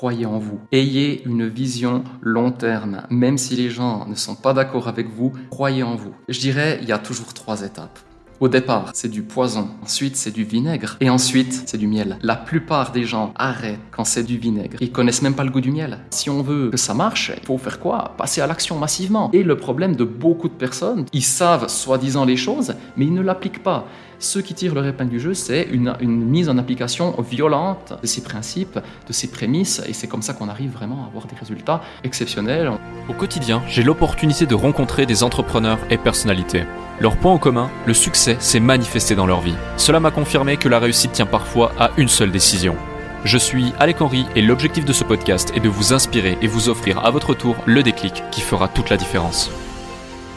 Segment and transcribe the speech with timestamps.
[0.00, 0.58] croyez en vous.
[0.72, 3.02] Ayez une vision long terme.
[3.10, 6.14] Même si les gens ne sont pas d'accord avec vous, croyez en vous.
[6.26, 7.98] Je dirais, il y a toujours trois étapes.
[8.40, 9.68] Au départ, c'est du poison.
[9.82, 10.96] Ensuite, c'est du vinaigre.
[11.00, 12.16] Et ensuite, c'est du miel.
[12.22, 14.78] La plupart des gens arrêtent quand c'est du vinaigre.
[14.80, 15.98] Ils connaissent même pas le goût du miel.
[16.08, 18.14] Si on veut que ça marche, il faut faire quoi?
[18.16, 19.28] Passer à l'action massivement.
[19.34, 23.20] Et le problème de beaucoup de personnes, ils savent soi-disant les choses, mais ils ne
[23.20, 23.86] l'appliquent pas.
[24.22, 28.06] Ceux qui tirent leur épingle du jeu, c'est une, une, mise en application violente de
[28.06, 28.78] ces principes,
[29.08, 32.70] de ces prémices, et c'est comme ça qu'on arrive vraiment à avoir des résultats exceptionnels.
[33.08, 36.64] Au quotidien, j'ai l'opportunité de rencontrer des entrepreneurs et personnalités.
[37.00, 39.56] Leur point en commun, le succès s'est manifesté dans leur vie.
[39.78, 42.76] Cela m'a confirmé que la réussite tient parfois à une seule décision.
[43.24, 46.68] Je suis Alec Henry et l'objectif de ce podcast est de vous inspirer et vous
[46.68, 49.50] offrir à votre tour le déclic qui fera toute la différence.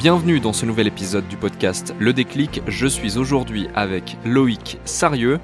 [0.03, 2.61] Bienvenue dans ce nouvel épisode du podcast Le déclic.
[2.67, 5.39] Je suis aujourd'hui avec Loïc Sarieux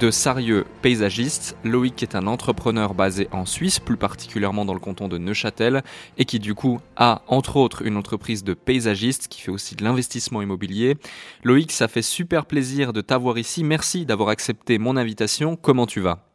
[0.00, 1.56] de Sarieux Paysagiste.
[1.62, 5.84] Loïc est un entrepreneur basé en Suisse, plus particulièrement dans le canton de Neuchâtel,
[6.18, 9.84] et qui du coup a entre autres une entreprise de paysagiste qui fait aussi de
[9.84, 10.96] l'investissement immobilier.
[11.44, 13.62] Loïc, ça fait super plaisir de t'avoir ici.
[13.62, 15.54] Merci d'avoir accepté mon invitation.
[15.54, 16.31] Comment tu vas?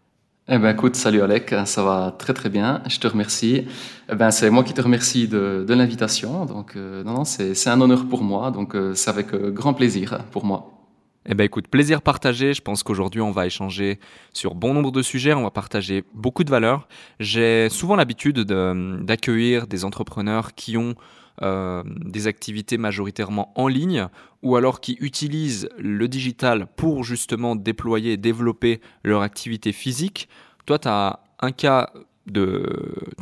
[0.50, 3.68] Eh ben écoute, salut Alec, ça va très très bien, je te remercie.
[4.10, 7.68] Eh ben c'est moi qui te remercie de, de l'invitation, donc euh, non, non c'est
[7.68, 10.72] un honneur pour moi, donc euh, c'est avec euh, grand plaisir pour moi.
[11.26, 12.54] Eh ben écoute, plaisir partagé.
[12.54, 14.00] Je pense qu'aujourd'hui on va échanger
[14.32, 16.88] sur bon nombre de sujets, on va partager beaucoup de valeurs.
[17.20, 20.96] J'ai souvent l'habitude d'accueillir des entrepreneurs qui ont
[21.42, 24.08] euh, des activités majoritairement en ligne
[24.42, 30.30] ou alors qui utilisent le digital pour justement déployer et développer leur activité physique.
[30.66, 31.92] Toi, tu as un cas
[32.26, 32.66] de,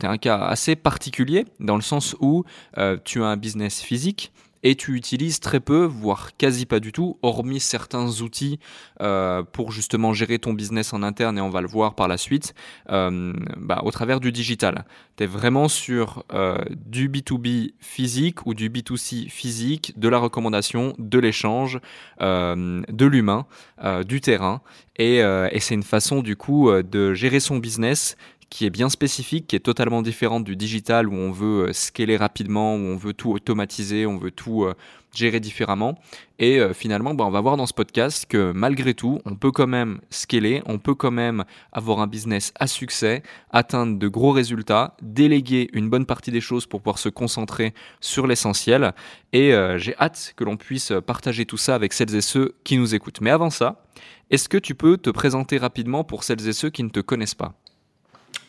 [0.02, 2.44] un cas assez particulier dans le sens où
[2.78, 4.32] euh, tu as un business physique
[4.66, 8.60] et tu utilises très peu, voire quasi pas du tout, hormis certains outils
[9.00, 12.18] euh, pour justement gérer ton business en interne, et on va le voir par la
[12.18, 12.56] suite,
[12.90, 14.86] euh, bah, au travers du digital.
[15.18, 20.96] Tu es vraiment sur euh, du B2B physique ou du B2C physique, de la recommandation,
[20.98, 21.80] de l'échange,
[22.20, 23.46] de l'humain,
[24.08, 24.62] du terrain.
[24.98, 28.18] Et, et c'est une façon du coup de gérer son business
[28.50, 32.18] qui est bien spécifique, qui est totalement différente du digital où on veut euh, scaler
[32.18, 34.76] rapidement, où on veut tout automatiser, on veut tout euh,
[35.14, 35.98] gérer différemment.
[36.38, 39.52] Et euh, finalement, bah, on va voir dans ce podcast que malgré tout, on peut
[39.52, 44.32] quand même scaler, on peut quand même avoir un business à succès, atteindre de gros
[44.32, 48.94] résultats, déléguer une bonne partie des choses pour pouvoir se concentrer sur l'essentiel.
[49.34, 52.96] Et j'ai hâte que l'on puisse partager tout ça avec celles et ceux qui nous
[52.96, 53.20] écoutent.
[53.20, 53.84] Mais avant ça,
[54.30, 57.36] est-ce que tu peux te présenter rapidement pour celles et ceux qui ne te connaissent
[57.36, 57.54] pas?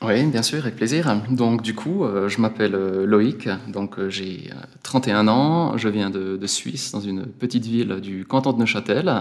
[0.02, 1.22] Oui, bien sûr, avec plaisir.
[1.30, 4.50] Donc, du coup, euh, je m'appelle euh, Loïc, donc euh, j'ai
[4.82, 9.12] 31 ans, je viens de, Suisse, dans une petite ville du canton de Neuchâtel.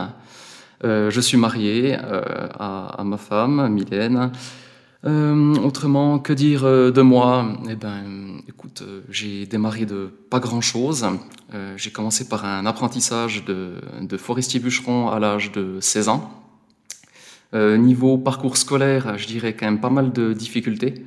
[0.84, 4.32] je suis marié à, ma femme, Mylène.
[5.04, 7.48] autrement, que dire de moi?
[7.70, 11.08] Eh ben, écoute, j'ai démarré de pas grand-chose.
[11.78, 16.45] j'ai commencé par un apprentissage de, forestier bûcheron à l'âge de 16 ans.
[17.56, 21.06] Euh, niveau parcours scolaire, je dirais quand même pas mal de difficultés.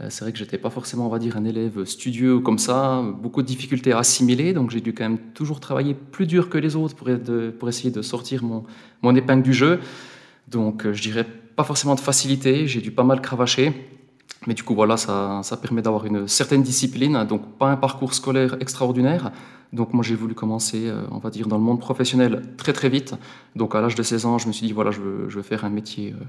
[0.00, 3.02] Euh, c'est vrai que j'étais pas forcément, on va dire, un élève studieux comme ça,
[3.20, 6.56] beaucoup de difficultés à assimiler, donc j'ai dû quand même toujours travailler plus dur que
[6.56, 8.62] les autres pour, essayer de sortir mon,
[9.02, 9.80] mon épingle du jeu.
[10.46, 11.26] Donc euh, je dirais
[11.56, 13.72] pas forcément de facilité, j'ai dû pas mal cravacher.
[14.46, 18.14] Mais du coup, voilà, ça, ça permet d'avoir une certaine discipline, donc pas un parcours
[18.14, 19.30] scolaire extraordinaire.
[19.72, 22.90] Donc moi, j'ai voulu commencer, euh, on va dire, dans le monde professionnel très très
[22.90, 23.14] vite.
[23.56, 25.42] Donc à l'âge de 16 ans, je me suis dit, voilà, je veux, je veux
[25.42, 26.24] faire un métier euh,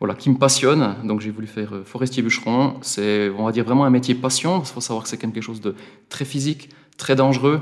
[0.00, 0.94] voilà, qui me passionne.
[1.04, 2.76] Donc j'ai voulu faire euh, forestier bûcheron.
[2.80, 4.60] C'est, on va dire, vraiment un métier passion.
[4.60, 5.74] Il faut savoir que c'est quelque chose de
[6.08, 7.60] très physique, très dangereux.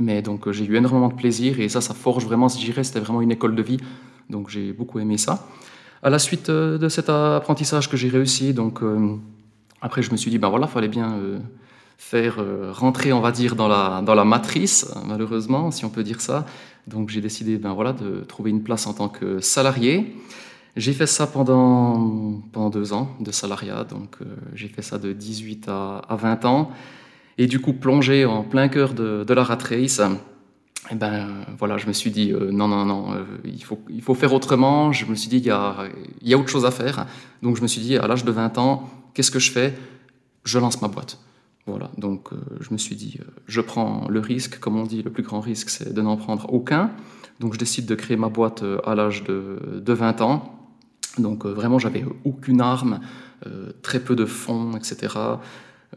[0.00, 3.00] Mais donc j'ai eu énormément de plaisir et ça, ça forge vraiment, je dirais, c'était
[3.00, 3.78] vraiment une école de vie.
[4.30, 5.46] Donc j'ai beaucoup aimé ça.
[6.02, 9.16] À la suite euh, de cet apprentissage que j'ai réussi, donc euh,
[9.80, 11.38] après je me suis dit ben voilà, fallait bien euh,
[11.96, 12.36] faire
[12.72, 16.46] rentrer, on va dire, dans la, dans la matrice, malheureusement, si on peut dire ça.
[16.86, 20.14] Donc j'ai décidé ben voilà, de trouver une place en tant que salarié.
[20.76, 24.18] J'ai fait ça pendant, pendant deux ans de salariat, donc
[24.54, 26.70] j'ai fait ça de 18 à, à, 20 ans.
[27.36, 30.00] Et du coup, plongé en plein cœur de, de la rat race,
[30.90, 33.78] et eh ben voilà, je me suis dit euh, non, non, non, euh, il, faut,
[33.90, 34.90] il faut faire autrement.
[34.90, 35.84] Je me suis dit il y a,
[36.22, 37.06] il y a autre chose à faire.
[37.42, 39.74] Donc je me suis dit à l'âge de 20 ans, qu'est-ce que je fais?
[40.44, 41.18] Je lance ma boîte.
[41.66, 45.10] Voilà, donc euh, je me suis dit je prends le risque, comme on dit, le
[45.10, 46.90] plus grand risque c'est de n'en prendre aucun.
[47.38, 50.58] Donc je décide de créer ma boîte à l'âge de, de 20 ans.
[51.18, 53.00] Donc vraiment j'avais aucune arme,
[53.82, 55.14] très peu de fonds, etc.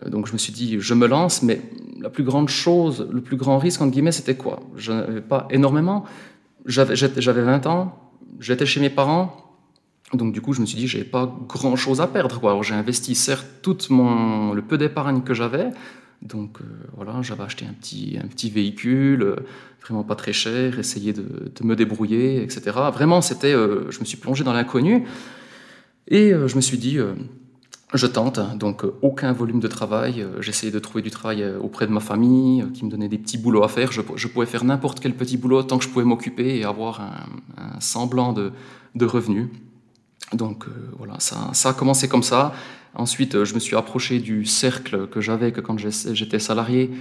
[0.03, 1.61] Euh, donc je me suis dit, je me lance, mais
[1.99, 4.61] la plus grande chose, le plus grand risque, entre guillemets, c'était quoi?
[4.75, 6.05] Je n'avais pas énormément.
[6.65, 9.35] J'avais 20 ans, j'étais chez mes parents,
[10.13, 12.39] Donc du coup, je me suis dit, j'avais pas grand-chose à perdre.
[12.45, 15.69] Alors j'ai investi certes tout mon, le peu d'épargne que j'avais.
[16.21, 16.65] Donc euh,
[16.95, 19.35] voilà, j'avais acheté un petit, un petit véhicule, euh,
[19.81, 21.23] vraiment pas très cher, essayé de,
[21.63, 22.61] me débrouiller, etc.
[22.93, 25.07] Vraiment, c'était, je me suis plongé dans l'inconnu.
[26.07, 26.99] Et je me suis dit,
[27.93, 30.25] je tente, donc aucun volume de travail.
[30.39, 33.63] J'essayais de trouver du travail auprès de ma famille, qui me donnait des petits boulots
[33.63, 33.91] à faire.
[33.91, 37.79] Je, pouvais faire n'importe quel petit boulot tant que je pouvais m'occuper et avoir un,
[37.79, 38.53] semblant de,
[38.95, 39.49] de revenus.
[40.33, 42.53] Donc euh, voilà, ça, ça, a commencé comme ça.
[42.95, 46.91] Ensuite, euh, je me suis approché du cercle que j'avais que quand j'étais salarié,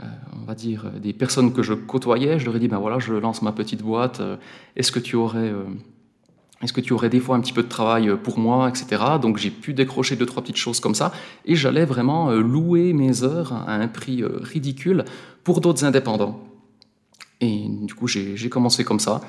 [0.00, 0.04] euh,
[0.40, 2.38] on va dire des personnes que je côtoyais.
[2.38, 4.20] Je leur ai dit ben voilà, je lance ma petite boîte.
[4.76, 5.52] Est-ce que tu aurais
[6.62, 9.02] est-ce que tu aurais des fois un petit peu de travail pour moi, etc.
[9.20, 11.12] Donc j'ai pu décrocher deux, trois petites choses comme ça.
[11.46, 15.04] Et j'allais vraiment louer mes heures à un prix ridicule
[15.42, 16.44] pour d'autres indépendants.
[17.40, 19.20] Et du coup, j'ai commencé comme ça.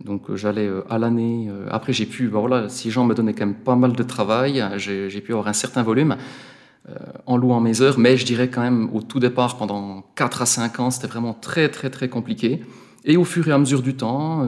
[0.00, 1.48] Donc euh, j'allais euh, à l'année.
[1.48, 4.02] Euh, après, j'ai pu, ben voilà, si gens me donnaient quand même pas mal de
[4.02, 6.16] travail, j'ai pu avoir un certain volume
[7.24, 10.46] en louant mes heures, mais je dirais quand même au tout départ, pendant 4 à
[10.46, 12.62] 5 ans, c'était vraiment très très très compliqué.
[13.06, 14.46] Et au fur et à mesure du temps,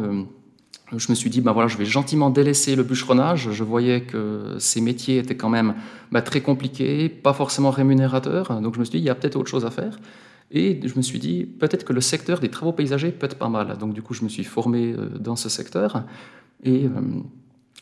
[0.94, 3.50] je me suis dit, ben voilà, je vais gentiment délaisser le bûcheronnage.
[3.50, 5.74] Je voyais que ces métiers étaient quand même
[6.12, 8.60] ben, très compliqués, pas forcément rémunérateurs.
[8.60, 9.98] Donc je me suis dit, il y a peut-être autre chose à faire.
[10.52, 13.48] Et je me suis dit, peut-être que le secteur des travaux paysagers peut être pas
[13.48, 13.76] mal.
[13.78, 16.04] Donc du coup, je me suis formé euh, dans ce secteur.
[16.62, 16.90] Et euh,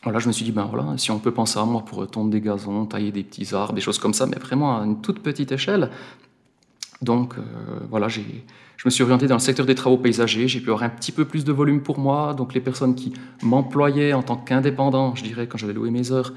[0.02, 2.30] voilà, je me suis dit, ben voilà, si on peut penser à moi pour tondre
[2.30, 5.20] des gazons, tailler des petits arbres, des choses comme ça, mais vraiment à une toute
[5.20, 5.90] petite échelle.
[7.04, 7.42] Donc euh,
[7.90, 8.20] voilà, je
[8.84, 10.48] me suis orienté dans le secteur des travaux paysagers.
[10.48, 12.34] J'ai pu avoir un petit peu plus de volume pour moi.
[12.34, 13.12] Donc les personnes qui
[13.42, 16.32] m'employaient en tant qu'indépendant, je dirais, quand j'avais loué mes heures,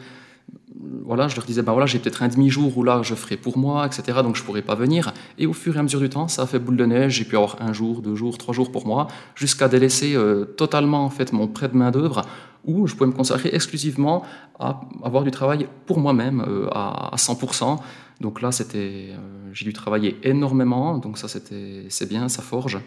[1.06, 3.58] voilà, je leur disais, ben voilà, j'ai peut-être un demi-jour où là, je ferai pour
[3.58, 4.19] moi, etc.
[4.22, 5.14] Donc je pourrais pas venir.
[5.38, 7.14] Et au fur et à mesure du temps, ça a fait boule de neige.
[7.14, 11.06] J'ai pu avoir un jour, deux jours, trois jours pour moi, jusqu'à délaisser euh, totalement
[11.06, 12.22] en fait mon prêt de main d'œuvre,
[12.66, 14.24] où je pouvais me consacrer exclusivement
[14.60, 17.78] à avoir du travail pour moi-même euh, à, 100%.
[18.22, 19.16] Donc là, euh,
[19.54, 20.98] j'ai dû travailler énormément.
[20.98, 22.80] Donc ça, c'était, c'est bien, ça forge.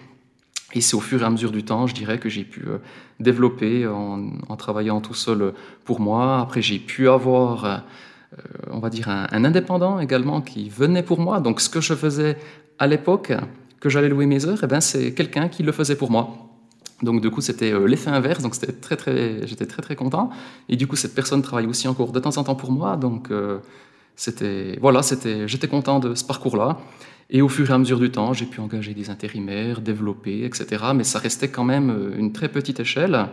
[0.73, 2.79] Et c'est au fur et à mesure du temps, je dirais, que j'ai pu euh,
[3.19, 5.53] développer en, travaillant tout seul
[5.85, 6.41] pour moi.
[6.41, 7.79] Après, j'ai pu avoir, euh,
[8.71, 11.41] on va dire, un, indépendant également qui venait pour moi.
[11.41, 12.37] Donc, ce que je faisais
[12.79, 13.33] à l'époque,
[13.81, 16.37] que j'allais louer mes heures, eh ben, c'est quelqu'un qui le faisait pour moi.
[17.03, 18.43] Donc, du coup, c'était l'effet inverse.
[18.43, 20.31] Donc, c'était très, très, j'étais très, très content.
[20.69, 22.97] Et du coup, cette personne travaille aussi encore de temps en temps pour moi.
[22.97, 23.31] Donc,
[24.21, 26.77] c'était, voilà, c'était, j'étais content de ce parcours-là.
[27.31, 30.67] Et au fur et à mesure du temps, j'ai pu engager des intérimaires, développer, etc.
[30.95, 33.29] Mais ça restait quand même euh, une très petite échelle.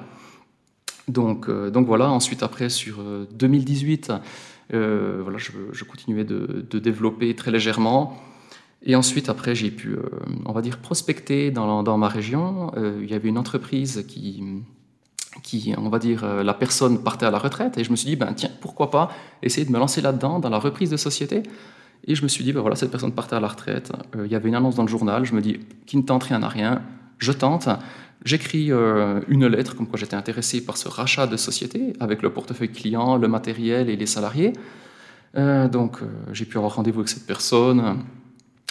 [1.10, 3.04] Donc, euh, donc voilà, ensuite après, sur
[3.34, 4.14] 2018,
[4.74, 8.24] euh, voilà, je, continuais de, développer très légèrement.
[8.82, 9.98] Et ensuite, après, j'ai pu,
[10.46, 12.72] on va dire, prospecter dans, dans ma région.
[13.02, 14.42] il y avait une entreprise qui,
[15.44, 17.78] qui, on va dire, la personne partait à la retraite.
[17.78, 19.10] Et je me suis dit, ben, tiens, pourquoi pas
[19.42, 21.44] essayer de me lancer là-dedans, dans la reprise de société
[22.06, 23.92] et je me suis dit, ben voilà, cette personne partait à la retraite.
[24.16, 25.26] Euh, il y avait une annonce dans le journal.
[25.26, 26.82] Je me dis, qui ne tente rien à rien,
[27.18, 27.68] je tente.
[28.24, 32.32] J'écris euh, une lettre comme quoi j'étais intéressé par ce rachat de société avec le
[32.32, 34.54] portefeuille client, le matériel et les salariés.
[35.38, 36.00] Euh, donc
[36.32, 38.04] j'ai pu avoir rendez-vous avec cette personne.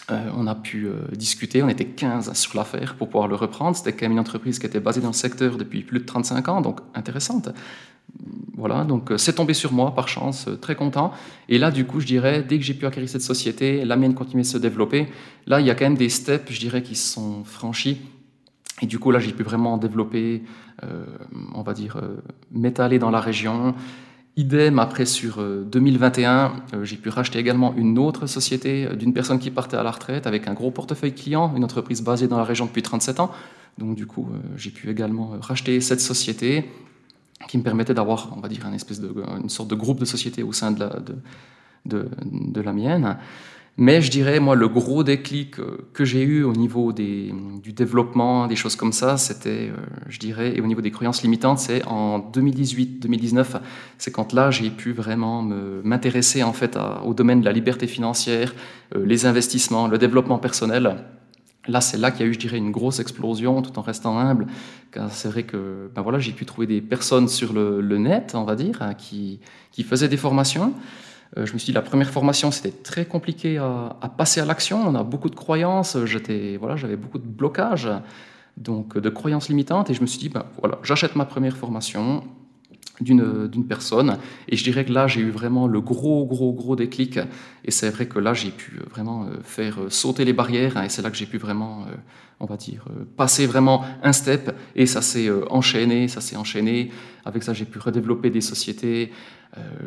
[0.09, 1.63] On a pu discuter.
[1.63, 3.77] On était 15 sur l'affaire pour pouvoir le reprendre.
[3.77, 6.49] C'était quand même une entreprise qui était basée dans le secteur depuis plus de 35
[6.49, 7.49] ans, donc intéressante
[8.57, 11.13] voilà, donc euh, c'est tombé sur moi par chance, euh, très content.
[11.49, 14.15] Et là, du coup, je dirais, dès que j'ai pu acquérir cette société, la mienne
[14.15, 15.09] continue de se développer.
[15.47, 18.01] Là, il y a quand même des steps, je dirais, qui sont franchis.
[18.83, 20.43] Et du coup, là, j'ai pu vraiment développer,
[20.83, 21.05] euh,
[21.55, 22.01] on va dire,
[22.51, 23.75] m'étaler dans la région.
[24.37, 26.53] Idem, après, sur 2021,
[26.83, 30.47] j'ai pu racheter également une autre société d'une personne qui partait à la retraite avec
[30.47, 33.31] un gros portefeuille client, une entreprise basée dans la région depuis 37 ans.
[33.79, 36.67] Donc, du coup, j'ai pu également racheter cette société
[37.49, 39.13] qui me permettait d'avoir, on va dire, une, espèce de,
[39.43, 40.99] une sorte de groupe de société au sein de la,
[41.87, 43.17] de, de, la mienne.
[43.79, 47.75] Mais je dirais, moi, le gros déclic euh, que j'ai eu au niveau des, du
[47.75, 49.77] développement, des choses comme ça, c'était, euh,
[50.09, 53.61] je dirais, et au niveau des croyances limitantes, c'est en 2018-2019,
[53.99, 58.55] c'est quand là, j'ai pu vraiment m'intéresser en fait au domaine de la liberté financière,
[58.95, 60.97] euh, les investissements, le développement personnel.
[61.69, 64.19] Là, c'est là qu'il y a eu, je dirais, une grosse explosion, tout en restant
[64.19, 64.47] humble.
[65.11, 68.55] C'est vrai que ben voilà, j'ai pu trouver des personnes sur le, net, on va
[68.55, 69.41] dire, hein, qui,
[69.73, 70.73] qui, faisaient des formations.
[71.37, 74.83] Euh, je me suis dit, la première formation, c'était très compliqué à, passer à l'action.
[74.87, 75.97] On a beaucoup de croyances.
[76.05, 77.89] J'étais, voilà, j'avais beaucoup de blocages,
[78.57, 79.91] donc de croyances limitantes.
[79.91, 82.25] Et je me suis dit, ben voilà, j'achète ma première formation.
[83.01, 84.19] D'une personne.
[84.49, 87.19] Et je dirais que là, j'ai eu vraiment le gros, gros, gros déclic.
[87.65, 90.77] Et c'est vrai que là, j'ai pu vraiment faire sauter les barrières.
[90.77, 91.87] Hein, et c'est là que j'ai pu vraiment,
[92.41, 92.87] on va dire,
[93.17, 94.55] passer vraiment un step.
[94.75, 96.91] Et ça s'est enchaîné, ça s'est enchaîné.
[97.25, 99.13] Avec ça, j'ai pu redévelopper des sociétés.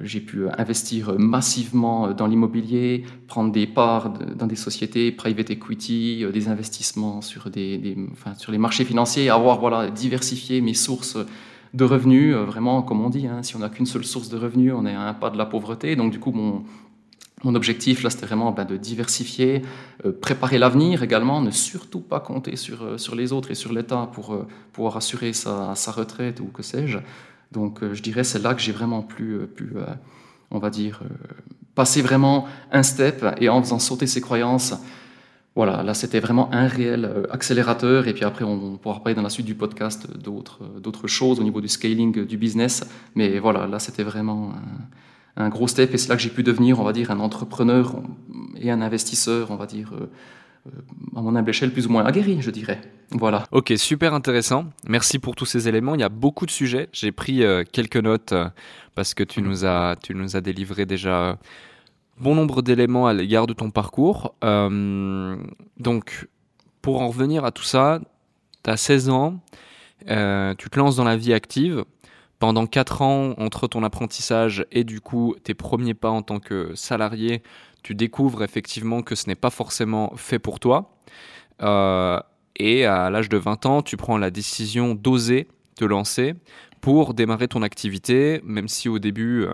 [0.03, 6.47] j'ai pu investir massivement dans l'immobilier, prendre des parts dans des sociétés, private equity, des
[6.47, 11.17] investissements sur, des, enfin, sur les marchés financiers, avoir voilà, diversifié mes sources
[11.73, 14.37] de revenus, euh, vraiment, comme on dit, hein, si on n'a qu'une seule source de
[14.37, 15.95] revenus, on est à un pas de la pauvreté.
[15.95, 16.63] Donc, du coup, mon,
[17.43, 19.61] mon objectif, là, c'était vraiment ben, de diversifier,
[20.05, 23.71] euh, préparer l'avenir également, ne surtout pas compter sur, euh, sur les autres et sur
[23.71, 26.97] l'État pour pouvoir assurer sa, sa, retraite ou que sais-je.
[27.51, 29.73] Donc, je dirais, c'est là que j'ai vraiment pu, pu
[30.51, 31.01] on va dire,
[31.73, 34.75] passer vraiment un step et en faisant sauter ses croyances,
[35.59, 39.21] voilà, là c'était vraiment un réel euh, accélérateur et puis après on pourra parler dans
[39.21, 42.89] la suite du podcast d'autres, euh, choses au niveau du scaling du business.
[43.15, 44.53] Mais voilà, là c'était vraiment
[45.35, 47.93] un, gros step et c'est là que j'ai pu devenir, on va dire, un entrepreneur
[48.55, 50.69] et un investisseur, on va dire, euh,
[51.13, 52.79] à mon humble échelle plus ou moins aguerri, je dirais.
[53.11, 53.43] Voilà.
[53.51, 54.63] Ok, super intéressant.
[54.87, 55.93] Merci pour tous ces éléments.
[55.93, 56.87] Il y a beaucoup de sujets.
[56.93, 58.33] J'ai pris quelques notes
[58.95, 61.37] parce que tu nous as, tu nous as délivré déjà
[62.19, 64.35] bon nombre d'éléments à l'égard de ton parcours.
[64.43, 65.37] Euh,
[65.77, 66.27] donc,
[66.81, 67.99] pour en revenir à tout ça,
[68.63, 69.39] tu as 16 ans,
[70.09, 71.85] euh, tu te lances dans la vie active.
[72.39, 76.73] Pendant 4 ans, entre ton apprentissage et du coup tes premiers pas en tant que
[76.73, 77.43] salarié,
[77.83, 80.97] tu découvres effectivement que ce n'est pas forcément fait pour toi.
[81.61, 82.19] Euh,
[82.55, 86.35] et à l'âge de 20 ans, tu prends la décision d'oser te lancer
[86.81, 89.45] pour démarrer ton activité, même si au début,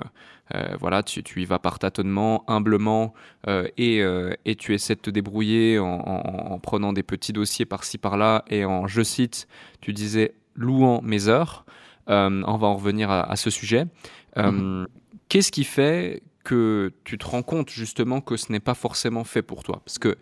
[0.80, 3.14] voilà, tu, y vas par tâtonnement, humblement,
[3.48, 8.46] euh, euh, et, tu essaies de te débrouiller en, prenant des petits dossiers par-ci par-là,
[8.50, 9.48] et en, je cite,
[9.82, 11.66] tu disais, louant mes heures.
[12.08, 13.86] on va en revenir à, ce sujet.
[14.38, 14.88] Mhm.
[15.30, 19.42] Qu'est-ce qui fait que tu te rends compte justement que ce n'est pas forcément fait
[19.42, 19.82] pour toi?
[19.84, 20.18] Parce que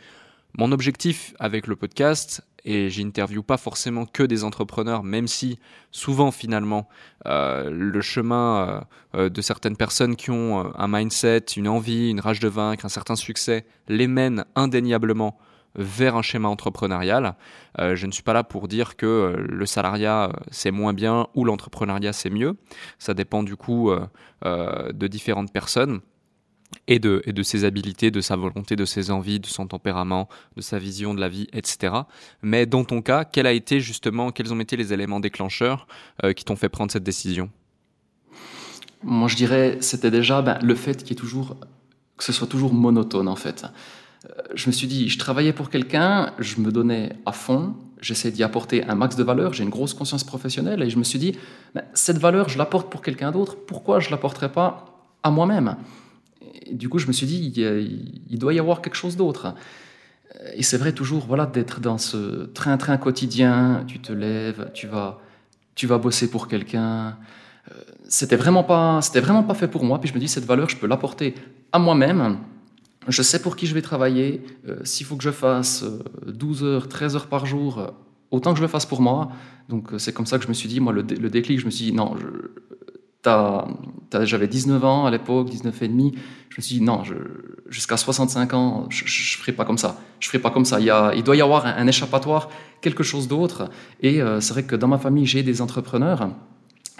[0.58, 5.60] mon objectif avec le podcast, et j'interviewe pas forcément que des entrepreneurs, même si
[5.92, 6.88] souvent finalement
[7.26, 12.20] euh, le chemin euh, euh, de certaines personnes qui ont un mindset, une envie, une
[12.20, 15.38] rage de vaincre, un certain succès, les mène indéniablement
[15.76, 17.34] vers un schéma entrepreneurial.
[17.80, 22.14] je ne suis pas là pour dire que le salariat c'est moins bien ou l'entrepreneuriat
[22.14, 22.58] c'est mieux.
[23.00, 23.92] Ça dépend du coup
[24.44, 26.02] de différentes personnes
[26.88, 30.80] et de, ses habilités, de sa volonté, de ses envies, de son tempérament, de sa
[30.80, 31.94] vision de la vie, etc.
[32.42, 35.88] Mais dans ton cas, quel a été justement, quels ont été les éléments déclencheurs
[36.24, 37.50] euh, qui t'ont fait prendre cette décision?
[39.04, 41.58] Moi, je dirais, c'était déjà ben, le fait qu'il toujours,
[42.18, 43.66] que ce soit toujours monotone, en fait.
[44.26, 48.32] Euh, je me suis dit, je travaillais pour quelqu'un, je me donnais à fond, j'essaie
[48.32, 51.20] d'y apporter un max de valeur, j'ai une grosse conscience professionnelle, et je me suis
[51.20, 51.38] dit,
[51.76, 54.86] ben, cette valeur, je l'apporte pour quelqu'un d'autre, pourquoi je ne l'apporterais pas
[55.22, 55.76] à moi-même?
[56.72, 57.54] Du coup, je me suis dit,
[58.30, 59.54] il, doit y avoir quelque chose d'autre.
[60.56, 63.84] Et c'est vrai toujours, voilà, d'être dans ce train-train quotidien.
[63.88, 65.22] Tu te lèves, tu vas,
[65.76, 67.18] tu vas bosser pour quelqu'un.
[67.72, 67.76] Euh,
[68.08, 70.00] c'était vraiment pas, c'était vraiment pas fait pour moi.
[70.00, 71.36] Puis je me dis, cette valeur, je peux l'apporter
[71.72, 72.38] à moi-même.
[73.08, 74.44] Je sais pour qui je vais travailler.
[74.68, 75.86] Euh, s'il faut que je fasse
[76.26, 77.94] 12 euh, heures, 13 heures par jour,
[78.32, 79.32] autant que je le fasse pour moi.
[79.70, 81.72] Donc c'est comme ça que je me suis dit, moi, le, le déclic, je me
[81.72, 82.28] suis dit, non, je,
[83.26, 86.14] j'avais 19 ans à l'époque, 19 et demi.
[86.50, 87.02] Je me suis dit, non,
[87.70, 89.08] jusqu'à 65 ans, je ne
[89.42, 90.00] ferai pas comme ça.
[90.20, 90.80] Je ferai pas comme ça.
[90.80, 92.50] Il, y a, il doit y avoir un, échappatoire,
[92.82, 93.72] quelque chose d'autre.
[94.02, 96.30] Et euh, c'est vrai que dans ma famille, j'ai des entrepreneurs,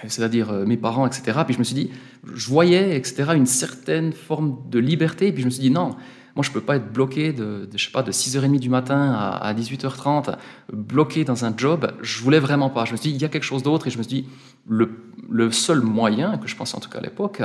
[0.08, 1.40] c'est-à-dire euh, mes parents, etc.
[1.46, 1.92] Puis je me suis dit,
[2.34, 5.32] je voyais, etc., une certaine forme de liberté.
[5.32, 5.96] Puis je me suis dit, non,
[6.36, 9.14] moi, je ne peux pas être bloqué de, je sais pas, de 6h30 du matin
[9.14, 10.36] à, 18h30,
[10.72, 11.92] bloqué dans un job.
[12.02, 12.86] Je voulais vraiment pas.
[12.86, 13.88] Je me suis dit, il y a quelque chose d'autre.
[13.88, 14.30] Et je me suis dit,
[14.68, 17.42] le, seul moyen, que je pensais en tout cas à l'époque,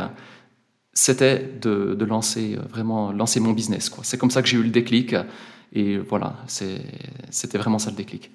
[0.95, 3.91] c'était de, lancer vraiment lancer mon business.
[4.03, 5.15] C'est comme ça que j'ai eu le déclic.
[5.75, 8.31] Et voilà, c'était vraiment ça le déclic.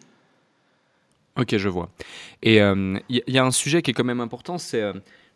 [1.35, 1.89] Ok, je vois.
[2.43, 4.93] Et il euh, y, a un sujet qui est quand même important, c'est euh,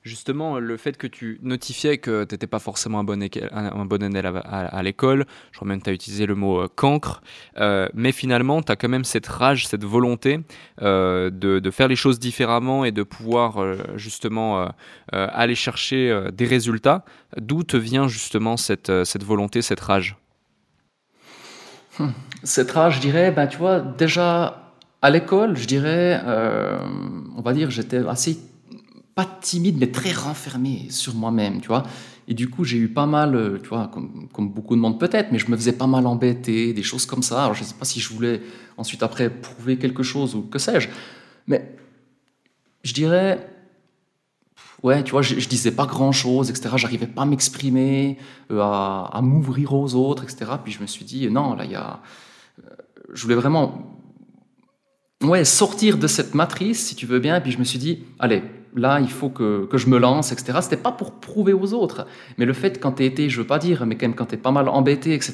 [0.08, 3.20] justement le fait que tu notifiais que tu n'étais pas forcément un bon,
[3.52, 7.22] un bon à, l'école, je crois même que tu as utilisé le mot euh, cancre,
[7.58, 10.40] euh, mais finalement tu as quand même cette rage, cette volonté
[10.82, 13.58] euh, de, faire les choses différemment et de pouvoir
[13.98, 14.72] justement
[15.12, 17.04] aller chercher des résultats.
[17.36, 20.16] D'où te vient justement cette, cette volonté, cette rage?
[22.00, 24.72] Hum, Cette rage, je dirais, ben, tu vois, déjà
[25.02, 28.40] à l'école, je dirais, on va dire, j'étais assez
[29.18, 31.82] pas timide, mais très renfermé sur moi-même, tu vois.
[32.28, 35.32] Et du coup, j'ai eu pas mal, euh, tu vois, comme, beaucoup de monde peut-être,
[35.32, 37.46] mais je me faisais pas mal embêter, des choses comme ça.
[37.46, 38.42] Alors, je ne sais pas si je voulais
[38.78, 40.90] ensuite après prouver quelque chose ou que sais-je.
[41.48, 41.76] Mais
[42.84, 43.50] je dirais,
[44.84, 46.76] ouais, tu vois, je, je disais pas grand chose, etc.
[46.78, 48.20] J'arrivais pas à m'exprimer,
[48.52, 50.52] euh, à, m'ouvrir aux autres, etc.
[50.64, 52.02] Puis je me suis dit, non, là, il y a.
[52.64, 52.70] euh,
[53.16, 53.98] Je voulais vraiment.
[55.24, 57.42] Ouais, sortir de cette matrice, si tu veux bien.
[57.42, 58.44] Puis je me suis dit, allez,
[58.78, 60.60] là, il faut que, que je me lance, etc.
[60.62, 62.08] C'était pas pour prouver aux autres,
[62.38, 64.52] mais le fait, quand tu été, je veux pas dire, mais quand même quand pas
[64.52, 65.34] mal embêté, etc.,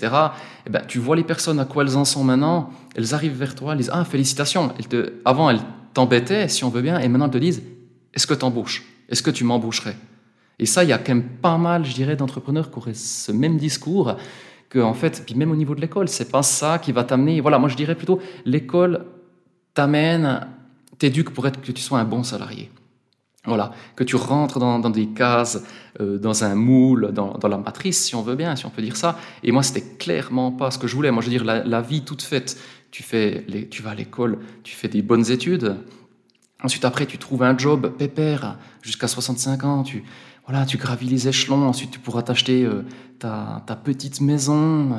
[0.66, 3.56] eh ben, tu vois les personnes à quoi elles en sont maintenant, elles arrivent vers
[3.56, 4.70] toi, elles disent, ah, félicitations.
[4.90, 5.62] Te, avant, elles
[5.94, 7.64] t'embêtaient, si on veut bien, et maintenant elles te disent,
[8.14, 9.96] est-ce que tu embauches Est-ce que tu m'embaucherais?
[10.60, 13.32] Et ça, il y a quand même pas mal, je dirais, d'entrepreneurs qui auraient ce
[13.32, 14.16] même discours,
[14.70, 17.42] que en fait, puis même au niveau de l'école, c'est pas ça qui va t'amener.
[17.42, 19.06] Voilà, moi je dirais plutôt, l'école
[19.74, 20.48] t'amène,
[20.98, 22.72] t'éduque pour être que tu sois un bon salarié.
[23.46, 25.62] Voilà, que tu rentres dans, des cases,
[26.00, 28.96] euh, dans un moule, dans, la matrice, si on veut bien, si on peut dire
[28.96, 29.18] ça.
[29.44, 31.12] Et moi, c'était clairement pas ce que je voulais.
[31.12, 32.58] Moi, je veux dire, la, vie toute faite,
[32.90, 35.76] tu, fais tu vas à l'école, tu fais des bonnes études.
[36.64, 39.84] Ensuite, après, tu trouves un job pépère jusqu'à 65 ans.
[39.84, 40.06] Tu,
[40.48, 41.68] voilà, tu gravis les échelons.
[41.68, 42.86] Ensuite, tu pourras t'acheter euh,
[43.20, 44.96] ta, petite maison.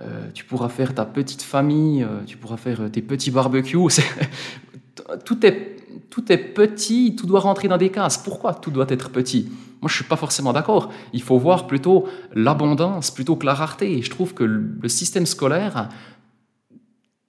[0.00, 2.06] Euh, tu pourras faire ta petite famille.
[2.26, 3.76] Tu pourras faire tes petits barbecues.
[5.26, 5.71] tout est
[6.10, 8.18] tout est petit, tout doit rentrer dans des cases.
[8.18, 9.48] Pourquoi tout doit être petit?
[9.80, 10.92] Moi, je suis pas forcément d'accord.
[11.12, 13.98] Il faut voir plutôt l'abondance plutôt que la rareté.
[13.98, 15.88] Et je trouve que le système scolaire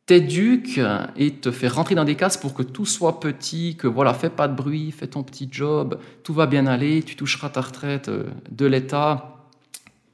[0.05, 0.81] t'éduque
[1.15, 4.29] et te fait rentrer dans des cases pour que tout soit petit, que voilà, fais
[4.29, 8.09] pas de bruit, fais ton petit job, tout va bien aller, tu toucheras ta retraite
[8.09, 9.37] euh, de l'État.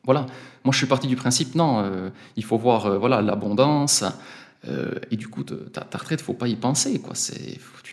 [0.03, 0.27] Voilà.
[0.63, 4.03] Moi, je suis parti du principe, non, euh, il faut voir euh, voilà l'abondance.
[5.09, 6.99] Et du coup, ta, ta retraite, faut pas y penser.
[6.99, 7.13] Quoi.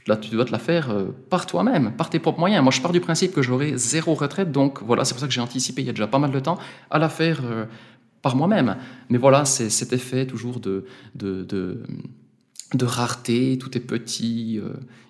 [0.06, 2.62] La, tu dois te la faire euh, par toi-même, par tes propres moyens.
[2.62, 5.32] Moi, je pars du principe que j'aurai zéro retraite, donc voilà, c'est pour ça que
[5.32, 6.58] j'ai anticipé il y a déjà pas mal de temps
[6.90, 7.64] à la faire euh,
[8.22, 8.76] par moi-même.
[9.08, 14.60] Mais voilà, c'est cet effet toujours de, de, de, rareté, tout est petit,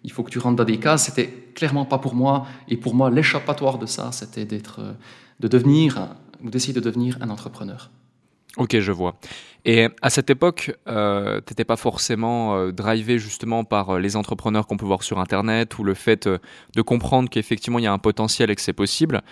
[0.04, 1.06] il faut que tu rentres dans des cases.
[1.06, 2.46] C'était clairement pas pour moi.
[2.68, 4.80] Et pour moi, l'échappatoire de ça, c'était d'être,
[5.40, 6.08] de devenir,
[6.44, 7.90] ou d'essayer de devenir un entrepreneur.
[8.56, 9.16] Ok, je vois.
[9.66, 14.14] Et à cette époque, euh, tu n'étais pas forcément euh, drivé justement par euh, les
[14.14, 16.38] entrepreneurs qu'on peut voir sur Internet ou le fait euh,
[16.74, 19.22] de comprendre qu'effectivement il y a un potentiel et que c'est possible.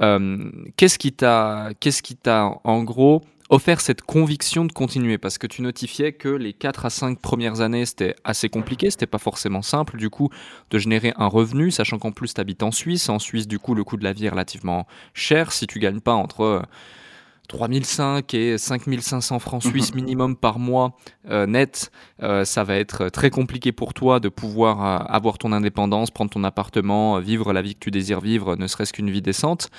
[0.00, 0.38] Euh,
[0.76, 5.18] qu'est-ce qui t'a, qu'est-ce qui t'a en gros offert cette conviction de continuer?
[5.18, 9.06] Parce que tu notifiais que les 4 à 5 premières années, c'était assez compliqué, c'était
[9.06, 10.30] pas forcément simple du coup
[10.70, 13.08] de générer un revenu, sachant qu'en plus tu habites en Suisse.
[13.08, 15.50] En Suisse, du coup, le coût de la vie est relativement cher.
[15.50, 16.62] Si tu gagnes pas entre
[17.50, 20.96] 3005 et 5500 francs suisses minimum par mois
[21.28, 21.90] euh, net,
[22.22, 26.30] euh, ça va être très compliqué pour toi de pouvoir euh, avoir ton indépendance, prendre
[26.30, 29.70] ton appartement, vivre la vie que tu désires vivre, ne serait-ce qu'une vie décente.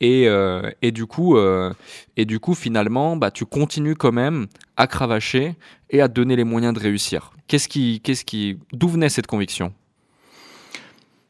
[0.00, 0.28] Et,
[0.82, 1.36] et, du coup,
[2.16, 5.56] et du coup, finalement, bah, tu continues quand même à cravacher
[5.90, 7.32] et à te donner les moyens de réussir.
[7.48, 9.72] Qu'est-ce qui, qu'est-ce qui, d'où venait cette conviction?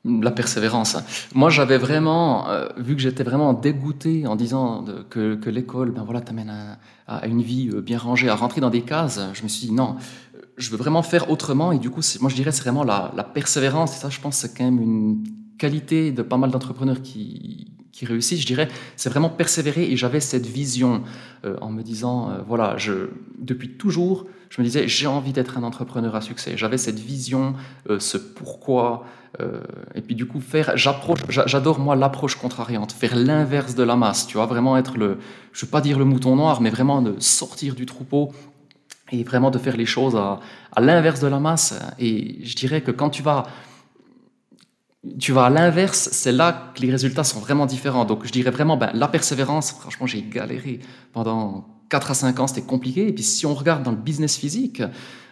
[0.04, 0.96] La persévérance.
[1.34, 6.20] Moi, j'avais vraiment, euh, vu que j'étais vraiment dégoûté en disant que, l'école, ben voilà,
[6.20, 6.52] t'amène
[7.06, 9.20] à, une vie euh, bien rangée, à rentrer dans des cases.
[9.32, 9.96] Je me suis dit non,
[10.56, 11.72] je veux vraiment faire autrement.
[11.72, 13.96] Et du coup, moi, je dirais, c'est vraiment la, persévérance.
[13.96, 15.24] Et ça, je pense, c'est quand même une
[15.58, 17.68] qualité de pas mal d'entrepreneurs qui,
[18.02, 18.40] réussissent.
[18.40, 19.84] Je dirais, c'est vraiment persévérer.
[19.84, 21.04] Et j'avais cette vision
[21.44, 22.76] euh, en me disant, voilà,
[23.38, 26.54] depuis toujours, je me disais, j'ai envie d'être un entrepreneur à succès.
[26.56, 27.54] J'avais cette vision,
[28.00, 29.04] ce pourquoi.
[29.40, 29.62] Euh,
[29.94, 34.26] et puis du coup, faire, j'approche, j'adore moi l'approche contrariante, faire l'inverse de la masse.
[34.26, 35.18] Tu vois, vraiment être le,
[35.52, 38.32] je veux pas dire le mouton noir, mais vraiment de sortir du troupeau
[39.10, 40.40] et vraiment de faire les choses à,
[40.80, 41.74] l'inverse de la masse.
[41.98, 43.44] Et je dirais que quand tu vas
[45.18, 48.04] tu vas à l'inverse, c'est là que les résultats sont vraiment différents.
[48.04, 50.78] Donc je dirais vraiment, ben, la persévérance, franchement, j'ai galéré
[51.12, 53.06] pendant 4 à 5 ans, c'était compliqué.
[53.06, 54.82] Et puis si on regarde dans le business physique,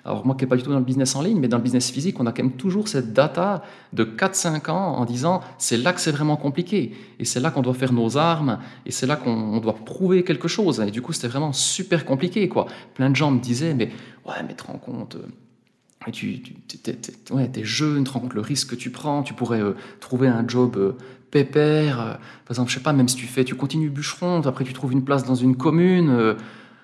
[0.05, 1.63] alors moi qui n'ai pas du tout dans le business en ligne, mais dans le
[1.63, 3.63] business physique, on a quand même toujours cette data
[3.95, 6.95] de 4-5 ans en disant c'est là que c'est vraiment compliqué.
[7.19, 10.49] Et c'est là qu'on doit faire nos armes, et c'est là qu'on doit prouver quelque
[10.49, 10.81] chose.
[10.87, 12.47] Et du coup, c'était vraiment super compliqué.
[12.51, 12.67] quoi.
[12.93, 13.91] Plein de gens me disaient, mais
[14.27, 15.17] ouais, mais te rends compte
[16.07, 16.41] et tu,
[16.83, 16.97] t'es,
[17.31, 19.75] ouais, es jeune, tu te rends compte le risque que tu prends, tu pourrais euh,
[20.01, 20.93] trouver un job euh,
[21.31, 24.65] pépère, euh, par exemple, je sais pas, même si tu fais, tu continues bûcheron, après
[24.65, 26.35] tu trouves une place dans une commune, euh,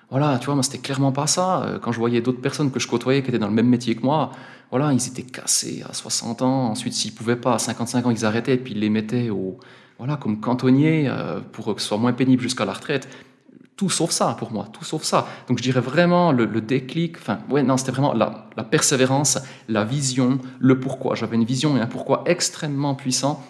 [0.09, 1.63] voilà, tu vois, moi c'était clairement pas ça.
[1.63, 3.95] Euh, quand je voyais d'autres personnes que je côtoyais qui étaient dans le même métier
[3.95, 4.31] que moi,
[4.71, 8.25] voilà, ils étaient cassés à 60 ans, ensuite s'ils pouvaient pas, à 55 ans, ils
[8.25, 9.57] arrêtaient, et puis ils les mettaient au,
[9.97, 11.11] voilà, comme cantonniers
[11.51, 13.07] pour que ce soit moins pénible jusqu'à la retraite
[13.77, 15.27] tout sauf ça pour moi, tout sauf ça.
[15.47, 19.37] Donc je dirais vraiment le, déclic, enfin, ouais, non, c'était vraiment la, persévérance,
[19.69, 21.15] la vision, le pourquoi.
[21.15, 23.41] J'avais une vision et un pourquoi extrêmement puissant.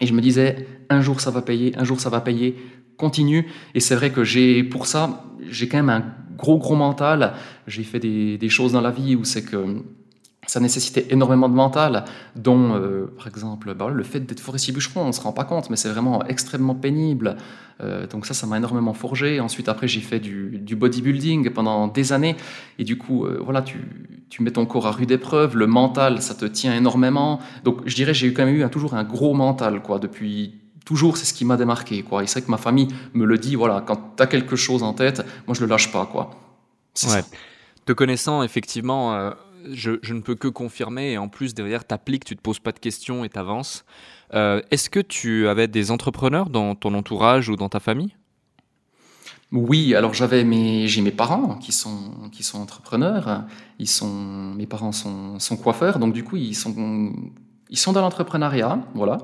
[0.00, 2.56] Et je me disais, un jour ça va payer, un jour ça va payer,
[2.96, 3.46] continue.
[3.74, 6.04] Et c'est vrai que j'ai, pour ça, j'ai quand même un
[6.36, 7.34] gros, gros mental.
[7.66, 9.82] J'ai fait des, des, choses dans la vie où c'est que
[10.48, 15.02] ça nécessitait énormément de mental, dont, euh, par exemple, bah, le fait d'être forestier bûcheron,
[15.02, 17.36] on ne se rend pas compte, mais c'est vraiment extrêmement pénible.
[17.82, 19.40] Euh, donc ça, ça m'a énormément forgé.
[19.40, 22.34] Ensuite, après, j'ai fait du, bodybuilding pendant des années.
[22.78, 23.78] Et du coup, euh, voilà, tu,
[24.30, 25.54] tu, mets ton corps à rude épreuve.
[25.54, 27.40] Le mental, ça te tient énormément.
[27.64, 30.54] Donc, je dirais, j'ai quand même eu toujours un gros mental, quoi, depuis
[30.86, 32.22] toujours, c'est ce qui m'a démarqué, quoi.
[32.22, 34.82] Et c'est vrai que ma famille me le dit, voilà, quand tu as quelque chose
[34.82, 36.30] en tête, moi, je le lâche pas, quoi.
[37.06, 37.22] Ouais.
[37.84, 39.32] Te connaissant, effectivement
[39.70, 41.12] je, ne peux que confirmer.
[41.12, 43.84] Et en plus, derrière, tu appliques, tu te poses pas de questions et tu avances.
[44.34, 48.14] Euh, est-ce que tu avais des entrepreneurs dans ton entourage ou dans ta famille?
[49.50, 53.44] Oui, alors j'avais mes, j'ai mes parents qui sont, qui sont entrepreneurs.
[53.78, 57.14] Ils sont, mes parents sont, sont coiffeurs, donc du coup ils sont,
[57.70, 59.16] ils sont dans l'entrepreneuriat, voilà.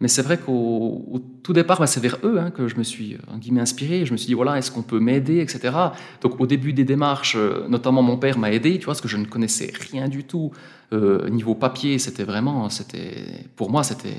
[0.00, 3.14] Mais c'est vrai qu'au tout départ, bah, c'est vers eux hein, que je me suis
[3.14, 4.04] euh, inspiré.
[4.04, 5.74] Je me suis dit, voilà, est-ce qu'on peut m'aider, etc.
[6.20, 9.08] Donc au début des démarches, euh, notamment mon père m'a aidé, tu vois, parce que
[9.08, 10.52] je ne connaissais rien du tout.
[10.92, 14.16] Euh, niveau papier, c'était vraiment, c'était, pour moi, c'était,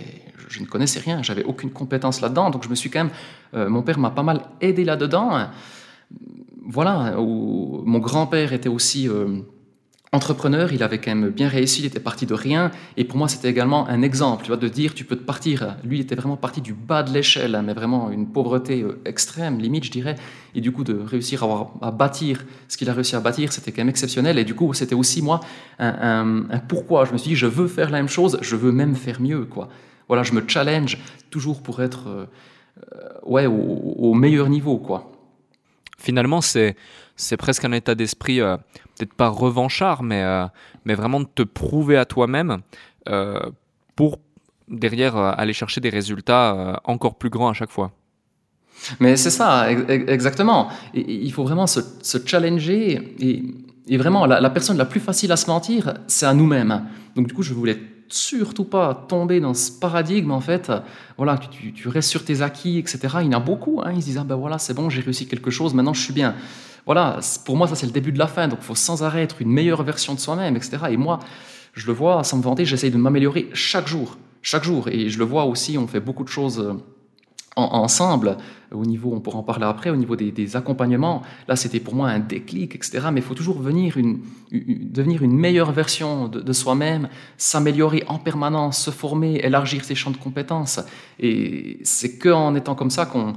[0.49, 2.49] je ne connaissais rien, j'avais aucune compétence là-dedans.
[2.49, 3.05] Donc je me suis quand
[3.53, 5.47] même, mon père m'a pas mal aidé là-dedans.
[6.65, 9.07] Voilà, mon grand-père était aussi
[10.13, 12.71] entrepreneur, il avait quand même bien réussi, il était parti de rien.
[12.95, 15.75] Et pour moi, c'était également un exemple, tu vois, de dire, tu peux te partir.
[15.83, 18.99] Lui, il était vraiment parti du bas de l'échelle, hein, mais vraiment une pauvreté euh,
[19.05, 20.15] extrême, limite, je dirais.
[20.55, 23.81] Et du coup, de réussir à, bâtir ce qu'il a réussi à bâtir, c'était quand
[23.81, 24.37] même exceptionnel.
[24.37, 25.41] Et du coup, c'était aussi, moi,
[25.79, 27.05] un, pourquoi.
[27.05, 29.45] Je me suis dit, je veux faire la même chose, je veux même faire mieux,
[29.45, 29.69] quoi.
[30.07, 30.97] Voilà, je me challenge
[31.29, 32.25] toujours pour être, euh,
[32.93, 35.11] euh, ouais, au, au meilleur niveau, quoi.
[35.97, 36.75] Finalement, c'est
[37.17, 38.55] c'est presque un état d'esprit, euh,
[38.95, 40.45] peut-être pas revanchard, mais, euh,
[40.85, 42.59] mais vraiment de te prouver à toi-même
[43.09, 43.39] euh,
[43.95, 44.19] pour
[44.69, 47.91] derrière aller chercher des résultats encore plus grands à chaque fois.
[48.99, 50.67] Mais c'est ça, exactement.
[50.93, 51.79] il faut vraiment se,
[52.25, 56.85] challenger et, vraiment la, personne la plus facile à se mentir, c'est à nous-mêmes.
[57.15, 60.69] Donc du coup, je voulais surtout pas tomber dans ce paradigme en fait.
[61.15, 62.99] Voilà, tu, restes sur tes acquis, etc.
[63.21, 63.81] Il y en a beaucoup.
[63.81, 66.01] Hein, ils se disent ah ben voilà, c'est bon, j'ai réussi quelque chose, maintenant je
[66.01, 66.35] suis bien
[66.87, 68.47] voilà, pour moi, ça c'est le début de la fin.
[68.47, 70.77] Donc il faut sans arrêt être une meilleure version de soi-même, etc.
[70.89, 71.19] Et moi,
[71.73, 74.17] je le vois, sans me vanter, j'essaye de m'améliorer chaque jour.
[74.41, 74.87] Chaque jour.
[74.87, 76.73] Et je le vois aussi, on fait beaucoup de choses euh,
[77.57, 78.37] ensemble.
[78.71, 81.23] Au niveau, on pourra en parler après, au niveau des, accompagnements.
[81.49, 83.09] Là, c'était pour moi un déclic, etc.
[83.11, 84.21] Mais il faut toujours venir une,
[84.51, 90.11] devenir une meilleure version de, de soi-même, s'améliorer en permanence, se former, élargir ses champs
[90.11, 90.79] de compétences.
[91.19, 93.33] Et c'est qu'en étant comme ça qu'on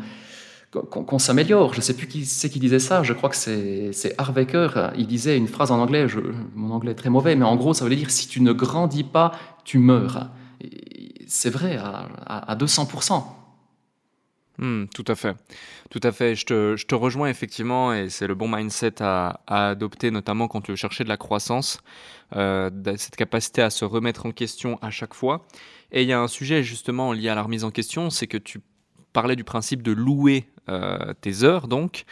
[0.70, 1.72] qu'on s'améliore.
[1.74, 4.92] Je ne sais plus qui c'est qui disait ça, je crois que c'est Harvecker.
[4.96, 6.06] Il disait une phrase en anglais,
[6.54, 9.04] mon anglais est très mauvais, mais en gros, ça voulait dire si tu ne grandis
[9.04, 9.32] pas,
[9.64, 10.30] tu meurs.
[11.26, 13.22] C'est vrai à, 200%.
[14.58, 15.34] Hmm, tout à fait,
[15.90, 16.34] tout à fait.
[16.34, 20.76] Je te, rejoins effectivement, et c'est le bon mindset à, adopter, notamment quand tu veux
[20.76, 21.80] chercher de la croissance,
[22.36, 25.46] euh, cette capacité à se remettre en question à chaque fois.
[25.92, 28.36] Et il y a un sujet justement lié à la remise en question, c'est que
[28.36, 28.60] tu
[29.12, 32.04] parlais du principe de louer euh, tes heures donc.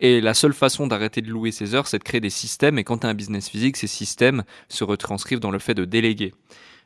[0.00, 2.78] Et la seule façon d'arrêter de louer ces heures, c'est de créer des systèmes.
[2.78, 5.86] Et quand tu as un business physique, ces systèmes se retranscrivent dans le fait de
[5.86, 6.34] déléguer.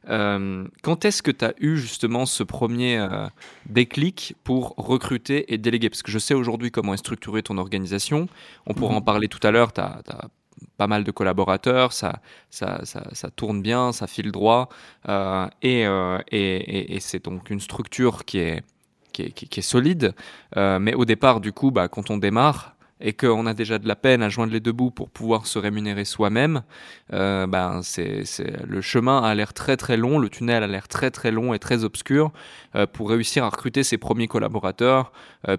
[0.08, 3.26] Euh, quand est-ce que tu as eu justement ce premier euh,
[3.66, 5.90] déclic pour recruter et déléguer?
[5.90, 8.28] Parce que je sais aujourd'hui comment est structurée ton organisation.
[8.66, 9.04] On pourra en mhm.
[9.04, 9.72] parler tout à l'heure.
[9.72, 10.02] Tu as,
[10.76, 14.68] pas mal de collaborateurs, ça, ça, ça, tourne bien, ça file droit.
[15.08, 18.62] et, et, et c'est donc une structure qui est
[19.28, 20.14] qui est, solide.
[20.56, 23.88] Euh, mais au départ, du coup, bah, quand on démarre et qu'on a déjà de
[23.88, 26.62] la peine à joindre les deux bouts pour pouvoir se rémunérer soi-même,
[27.10, 28.24] ben c'est,
[28.68, 31.58] le chemin a l'air très très long, le tunnel a l'air très très long et
[31.58, 32.30] très obscur
[32.74, 35.12] euh, pour réussir à recruter ses premiers collaborateurs,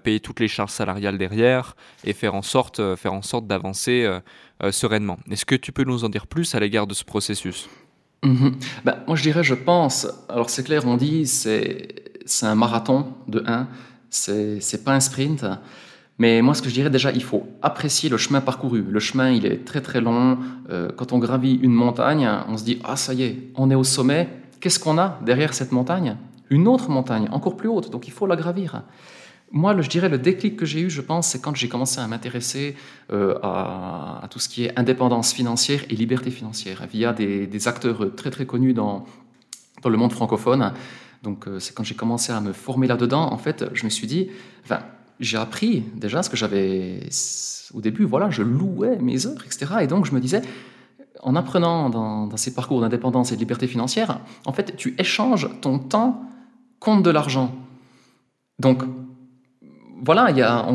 [0.04, 4.08] payer toutes les charges salariales derrière et faire en sorte, faire en sorte d'avancer
[4.70, 5.18] sereinement.
[5.32, 7.68] Est-ce que tu peux nous en dire plus à l'égard de ce processus?
[8.24, 13.06] Ben, Moi je dirais, je pense, alors c'est clair, on dit, c'est c'est un marathon
[13.28, 13.68] de 1,
[14.10, 15.46] c'est pas un sprint.
[16.18, 18.84] Mais moi, ce que je dirais déjà, il faut apprécier le chemin parcouru.
[18.88, 20.38] Le chemin, il est très très long.
[20.70, 23.76] Euh, quand on gravit une montagne, on se dit ah ça y est, on est
[23.76, 24.30] au sommet.
[24.60, 26.18] Qu'est-ce qu'on a derrière cette montagne?
[26.50, 27.90] Une autre montagne, encore plus haute.
[27.90, 28.84] Donc il faut la gravir.
[29.52, 32.08] Moi, je dirais le déclic que j'ai eu, je pense, c'est quand j'ai commencé à
[32.08, 32.76] m'intéresser
[33.12, 38.16] euh, à, tout ce qui est indépendance financière et liberté financière via des, des acteurs
[38.16, 39.06] très très connus dans,
[39.82, 40.72] dans le monde francophone.
[41.22, 44.08] Donc euh, c'est quand j'ai commencé à me former là-dedans, en fait, je me suis
[44.08, 44.30] dit,
[44.64, 44.80] enfin,
[45.20, 47.02] j'ai appris déjà ce que j'avais
[47.74, 49.74] au début, voilà, je louais mes heures, etc.
[49.82, 50.42] Et donc je me disais,
[51.22, 55.80] en apprenant dans, ces parcours d'indépendance et de liberté financière, en fait, tu échanges ton
[55.80, 56.24] temps
[56.80, 57.54] contre de l'argent.
[58.60, 58.84] Donc
[60.04, 60.66] voilà, il y a,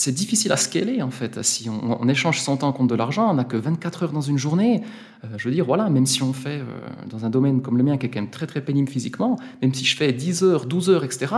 [0.00, 1.42] c'est difficile à scaler en fait.
[1.42, 4.38] Si on, échange son temps contre de l'argent, on n'a que 24 heures dans une
[4.38, 4.82] journée.
[5.24, 6.62] Euh, je veux dire, voilà, même si on fait
[7.08, 9.74] dans un domaine comme le mien qui est quand même très très pénible physiquement, même
[9.74, 11.34] si je fais 10 heures, 12 heures, etc.,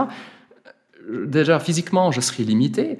[1.27, 2.99] déjà physiquement, je serai limité.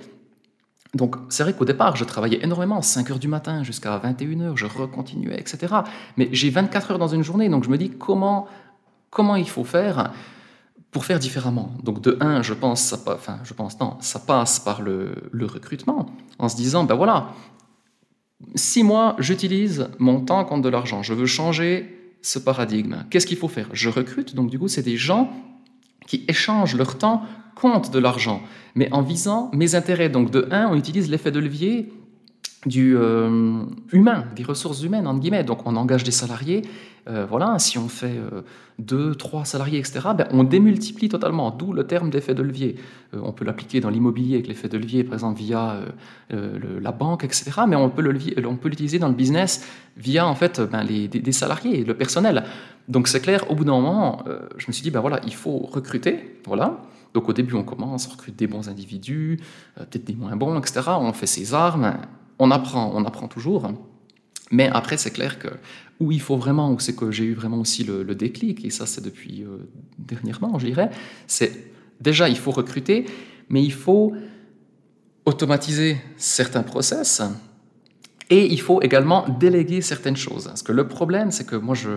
[0.93, 4.58] Donc c'est vrai qu'au départ, je travaillais énormément, 5 heures du matin jusqu'à 21 heures,
[4.58, 5.73] je recontinuais, etc.
[6.17, 8.47] Mais j'ai 24 heures dans une journée, donc je me dis comment,
[9.10, 10.12] comment il faut faire
[10.94, 11.72] pour faire différemment.
[11.84, 16.06] Donc de un, je pense, ça, enfin, je pense non, ça passe par le, recrutement,
[16.40, 17.32] en se disant, ben voilà,
[18.56, 23.38] si moi j'utilise mon temps contre de l'argent, je veux changer ce paradigme, qu'est-ce qu'il
[23.38, 23.68] faut faire?
[23.74, 25.32] Je recrute, donc du coup, c'est des gens
[26.08, 27.24] qui échangent leur temps
[27.56, 28.42] contre de l'argent,
[28.76, 30.10] mais en visant mes intérêts.
[30.10, 31.92] Donc de un, on utilise l'effet de levier
[32.66, 35.44] du euh, humain, des ressources humaines, entre guillemets.
[35.44, 36.62] Donc on engage des salariés.
[37.10, 38.44] Euh, voilà, si on fait euh,
[38.80, 42.76] deux, trois salariés, etc., ben, on démultiplie totalement, d'où le terme d'effet de levier.
[43.13, 45.80] on peut l'appliquer dans l'immobilier avec l'effet de levier, par exemple, via
[46.30, 51.08] la banque, etc., mais on peut l'utiliser dans le business via, en fait, ben, les,
[51.08, 52.44] des, salariés, le personnel.
[52.88, 54.24] Donc c'est clair, au bout d'un moment,
[54.58, 56.82] je me suis dit, ben voilà, il faut recruter, voilà,
[57.13, 59.39] donc au début, on commence, on recrute des bons individus,
[59.76, 60.82] peut-être des moins bons, etc.
[61.00, 61.98] On fait ses armes,
[62.39, 63.70] on apprend, on apprend toujours.
[64.54, 65.48] Mais après, c'est clair que
[66.00, 68.86] où il faut vraiment, où c'est que j'ai eu vraiment aussi le, déclic, et ça
[68.86, 69.58] c'est depuis euh,
[69.98, 70.92] dernièrement, je dirais,
[71.28, 73.06] c'est déjà il faut recruter,
[73.50, 74.13] mais il faut
[75.26, 77.22] automatiser certains process
[78.30, 80.46] et il faut également déléguer certaines choses.
[80.46, 81.89] Parce que le problème, c'est que moi, je,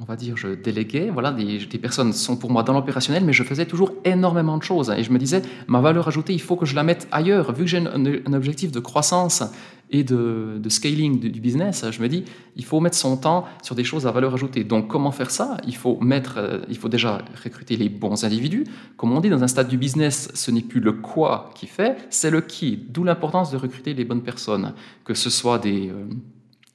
[0.00, 1.10] on va dire, je déléguais.
[1.10, 4.90] Voilà, des, personnes sont pour moi dans l'opérationnel, mais je faisais toujours énormément de choses.
[4.96, 7.52] Et je me disais, ma valeur ajoutée, il faut que je la mette ailleurs.
[7.52, 9.42] Vu que j'ai un, objectif de croissance
[9.90, 12.24] et de, scaling du, business, je me dis,
[12.56, 14.64] il faut mettre son temps sur des choses à valeur ajoutée.
[14.64, 15.58] Donc, comment faire ça?
[15.66, 18.64] Il faut mettre, euh, il faut déjà recruter les bons individus.
[18.96, 21.98] Comme on dit dans un stade du business, ce n'est plus le quoi qui fait,
[22.08, 22.86] c'est le qui.
[22.88, 24.72] D'où l'importance de recruter les bonnes personnes,
[25.04, 26.06] que ce soit des euh,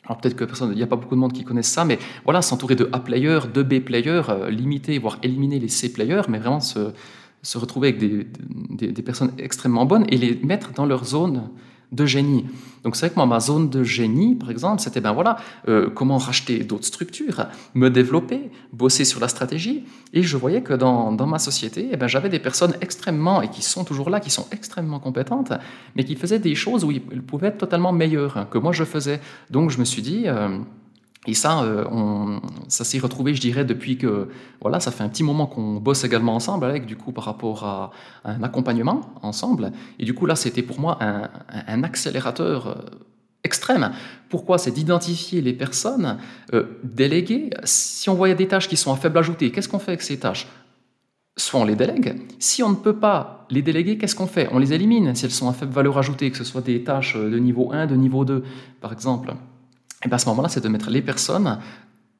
[0.05, 1.97] alors peut-être que personne, il n'y a pas beaucoup de monde qui connaissent ça, mais
[2.23, 6.91] voilà, s'entourer de A-players, de B-players, euh, limiter, voire éliminer les C-players, mais vraiment se,
[7.55, 11.49] retrouver avec des, des, personnes extrêmement bonnes et les mettre dans leur zone
[11.95, 12.45] de génie.
[12.83, 15.89] Donc c'est vrai que moi, ma zone de génie, par exemple, c'était ben voilà, euh,
[15.89, 19.83] comment racheter d'autres structures, me développer, bosser sur la stratégie.
[20.13, 23.49] Et je voyais que dans, dans ma société, eh ben, j'avais des personnes extrêmement, et
[23.49, 25.53] qui sont toujours là, qui sont extrêmement compétentes,
[25.95, 29.19] mais qui faisaient des choses où ils pouvaient être totalement meilleurs que moi je faisais.
[29.49, 30.23] Donc je me suis dit...
[30.27, 30.59] Euh,
[31.27, 34.29] et ça, euh, on, ça s'est retrouvé, je dirais, depuis que,
[34.61, 37.63] voilà, ça fait un petit moment qu'on bosse également ensemble, avec, du coup, par rapport
[37.63, 37.91] à,
[38.23, 39.71] un accompagnement ensemble.
[39.99, 42.73] Et du coup, là, c'était pour moi un, accélérateur euh,
[43.43, 43.91] extrême.
[44.29, 44.57] Pourquoi?
[44.57, 46.17] C'est d'identifier les personnes
[46.53, 47.49] euh, déléguées.
[47.63, 50.19] Si on voyait des tâches qui sont à faible ajouté, qu'est-ce qu'on fait avec ces
[50.19, 50.47] tâches?
[51.37, 52.21] Soit on les délègue.
[52.39, 54.47] Si on ne peut pas les déléguer, qu'est-ce qu'on fait?
[54.51, 57.17] On les élimine si elles sont à faible valeur ajoutée, que ce soit des tâches
[57.17, 58.43] de niveau 1, de niveau 2,
[58.79, 59.33] par exemple.
[60.03, 61.59] Et bien à ce moment-là, c'est de mettre les personnes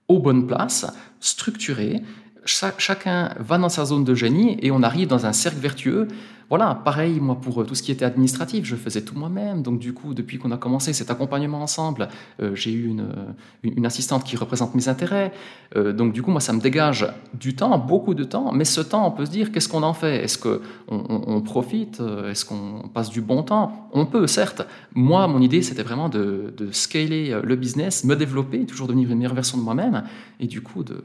[0.08, 0.86] aux bonnes places,
[1.20, 2.02] structurées.
[2.46, 6.08] Chacun va dans sa zone de génie et on arrive dans un cercle vertueux
[6.50, 9.64] voilà, pareil, moi, pour euh, tout ce qui était administratif, je faisais tout moi-même.
[9.64, 12.08] Donc, du coup, depuis qu'on a commencé cet accompagnement ensemble,
[12.40, 15.32] euh, j'ai eu une, assistante qui représente mes intérêts.
[15.76, 18.52] Euh, donc, du coup, moi, ça me dégage du temps, beaucoup de temps.
[18.52, 20.24] Mais ce temps, on peut se dire, qu'est-ce qu'on en fait?
[20.24, 22.02] Est-ce qu'on on, profite?
[22.30, 23.90] Est-ce qu'on passe du bon temps?
[23.94, 24.62] On peut, certes.
[24.94, 29.18] Moi, mon idée, c'était vraiment de, de scaler le business, me développer, toujours devenir une
[29.18, 30.04] meilleure version de moi-même.
[30.40, 31.02] Et du coup, de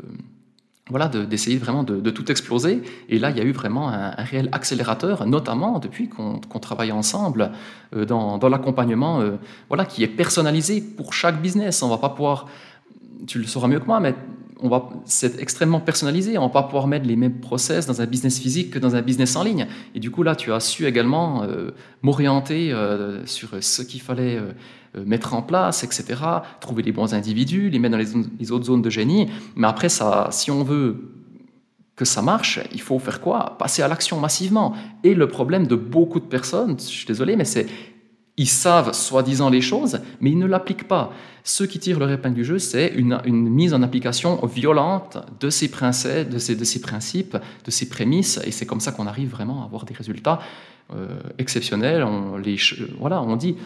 [0.90, 2.83] voilà, d'essayer vraiment de, tout exploser.
[3.09, 7.53] Et là, il y a eu vraiment un, réel accélérateur, notamment depuis qu'on travaille ensemble
[7.94, 9.37] euh, dans, l'accompagnement, euh,
[9.68, 11.83] voilà, qui est personnalisé pour chaque business.
[11.83, 12.46] On va pas pouvoir,
[13.26, 14.14] tu le sauras mieux que moi, mais
[14.62, 16.37] on va, c'est extrêmement personnalisé.
[16.37, 19.03] On va pas pouvoir mettre les mêmes process dans un business physique que dans un
[19.03, 19.68] business en ligne.
[19.94, 21.70] Et du coup, là, tu as su également euh,
[22.03, 22.74] m'orienter
[23.26, 24.38] sur ce qu'il fallait
[24.94, 26.20] mettre en place, etc.,
[26.61, 29.29] trouver les bons individus, les mettre dans les, autres zones de génie.
[29.57, 31.12] Mais après, ça, si on veut
[31.96, 33.57] que ça marche, il faut faire quoi?
[33.59, 34.74] Passer à l'action massivement.
[35.05, 37.66] Et le problème de beaucoup de personnes, je suis désolé, mais c'est
[38.40, 41.12] ils savent soi-disant les choses, mais ils ne l'appliquent pas.
[41.44, 45.68] Ceux qui tirent le épingle du jeu, c'est une, mise en application violente de ces,
[45.68, 49.61] de ces, de ces principes, de ces prémices, et c'est comme ça qu'on arrive vraiment
[49.61, 50.40] à avoir des résultats
[50.94, 52.03] euh, exceptionnels.
[52.98, 53.57] Voilà, on dit,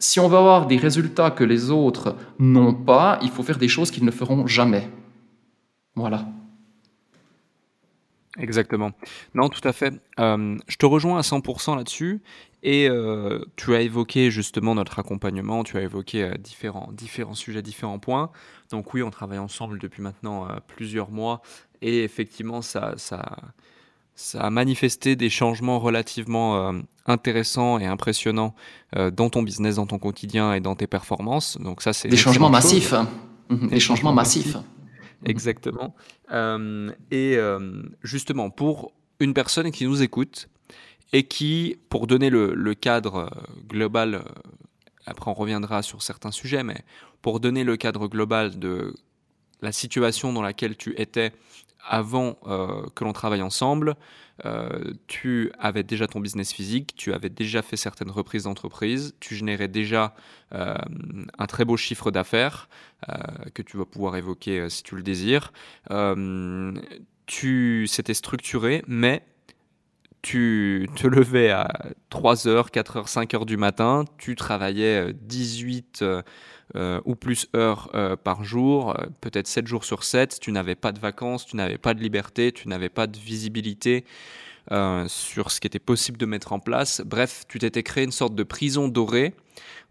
[0.00, 3.68] si on veut avoir des résultats que les autres n'ont pas, il faut faire des
[3.68, 4.88] choses qu'ils ne feront jamais.
[5.94, 6.26] Voilà.
[8.38, 8.92] Exactement.
[9.34, 9.92] Non, tout à fait.
[10.18, 12.22] Euh, je te rejoins à 100% là-dessus.
[12.62, 17.62] Et euh, tu as évoqué justement notre accompagnement, tu as évoqué euh, différents, différents sujets,
[17.62, 18.30] différents points.
[18.70, 21.42] Donc oui, on travaille ensemble depuis maintenant plusieurs mois.
[21.82, 23.36] Et effectivement, ça, ça,
[24.20, 26.72] ça a manifesté des changements relativement
[27.06, 28.54] intéressants et impressionnants
[28.94, 31.58] dans ton business, dans ton quotidien et dans tes performances.
[31.58, 32.94] Donc ça, c'est des changements massifs.
[33.50, 34.56] Des, changements massifs.
[35.24, 35.94] Exactement.
[37.10, 37.38] et
[38.02, 40.48] justement, pour une personne qui nous écoute
[41.12, 43.28] et qui, pour donner le, cadre euh,
[43.68, 44.22] global, euh,
[45.06, 46.82] après on reviendra sur certains sujets, mais
[47.22, 48.94] pour donner le cadre global de
[49.60, 51.32] la situation dans laquelle tu étais
[51.88, 53.96] avant euh, que l'on travaille ensemble,
[55.06, 59.68] tu avais déjà ton business physique, tu avais déjà fait certaines reprises d'entreprise, tu générais
[59.68, 60.14] déjà
[60.50, 62.70] un très beau chiffre d'affaires
[63.52, 65.52] que tu vas pouvoir évoquer si tu le désires.
[67.26, 69.26] tu s'étais structuré, mais
[70.22, 71.68] tu te levais à
[72.10, 76.04] 3h, 4h, 5h du matin, tu travaillais 18
[76.76, 80.74] euh, euh, ou plus heures euh, par jour, peut-être 7 jours sur 7, tu n'avais
[80.74, 84.04] pas de vacances, tu n'avais pas de liberté, tu n'avais pas de visibilité
[85.08, 87.02] sur ce qui était possible de mettre en place.
[87.04, 89.34] Bref, tu t'étais créé une sorte de prison dorée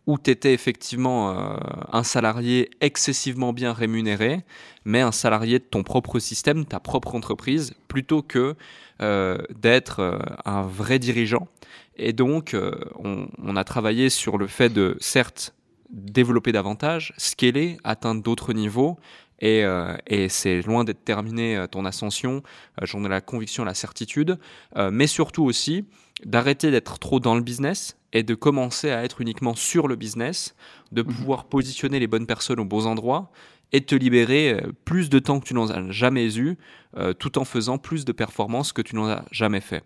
[0.08, 1.60] où tu étais effectivement
[1.92, 4.46] un salarié excessivement bien rémunéré,
[4.86, 8.56] mais un salarié de ton propre système, ta propre entreprise, plutôt que
[9.02, 11.48] euh, d'être euh, un vrai dirigeant.
[11.96, 15.54] Et donc, euh, on, a travaillé sur le fait de, certes,
[15.90, 18.98] développer davantage, scaler, atteindre d'autres niveaux.
[19.42, 19.64] Et,
[20.08, 22.44] et c'est loin d'être terminé ton ascension,
[22.82, 24.38] j'en ai la conviction, la certitude,
[24.76, 25.86] mais surtout aussi
[26.26, 30.56] d'arrêter d'être trop dans le business et de commencer à être uniquement sur le business,
[30.92, 33.32] de mmh pouvoir positionner les bonnes personnes aux bons endroits
[33.72, 36.58] et te libérer euh, plus de temps que tu n'en as jamais eu,
[36.98, 39.84] euh, tout en faisant plus de performances que tu n'en as jamais fait.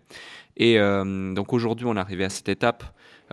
[0.56, 2.84] Et euh, donc aujourd'hui, on est arrivé à cette étape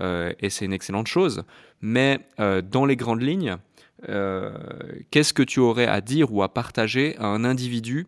[0.02, 1.44] et c'est une excellente chose.
[1.82, 3.58] Mais dans les grandes lignes,
[4.02, 8.08] qu'est-ce que tu aurais à dire ou à partager à un individu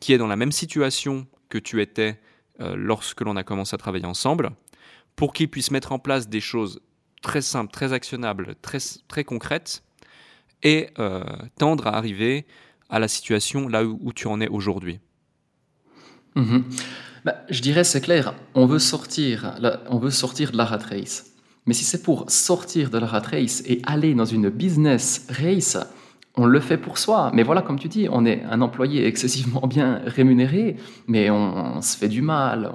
[0.00, 2.20] qui est dans la même situation que tu étais
[2.60, 4.50] lorsque l'on a commencé à travailler ensemble,
[5.16, 6.80] pour qu'il puisse mettre en place des choses
[7.22, 9.82] très simples, très actionnables, très, très concrètes
[10.62, 11.24] et euh,
[11.58, 12.46] tendre à arriver
[12.90, 15.00] à la situation là où, tu en es aujourd'hui?
[16.34, 16.64] Mhm.
[17.24, 19.56] Bah, Je dirais, c'est clair, on veut, sortir,
[19.88, 21.32] on veut sortir de la rat race.
[21.66, 25.78] Mais si c'est pour sortir de la rat race et aller dans une business race,
[26.36, 27.30] on le fait pour soi.
[27.32, 31.96] Mais voilà, comme tu dis, on est un employé excessivement bien rémunéré, mais on, se
[31.96, 32.70] fait du mal.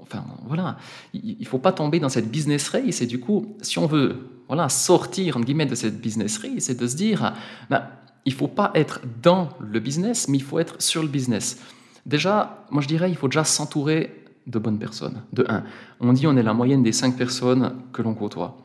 [0.00, 0.76] Enfin, voilà,
[1.14, 3.00] il ne faut pas tomber dans cette business race.
[3.02, 4.16] Et du coup, si on veut
[4.48, 7.32] voilà, sortir guillemets, de cette business race et de se dire,
[7.70, 7.84] ben,
[8.24, 11.58] il ne faut pas être dans le business, mais il faut être sur le business.
[12.06, 15.22] Déjà, moi je dirais, il faut déjà s'entourer de bonnes personnes.
[15.32, 15.62] De un,
[16.00, 18.56] on dit on est la moyenne des cinq personnes que l'on côtoie.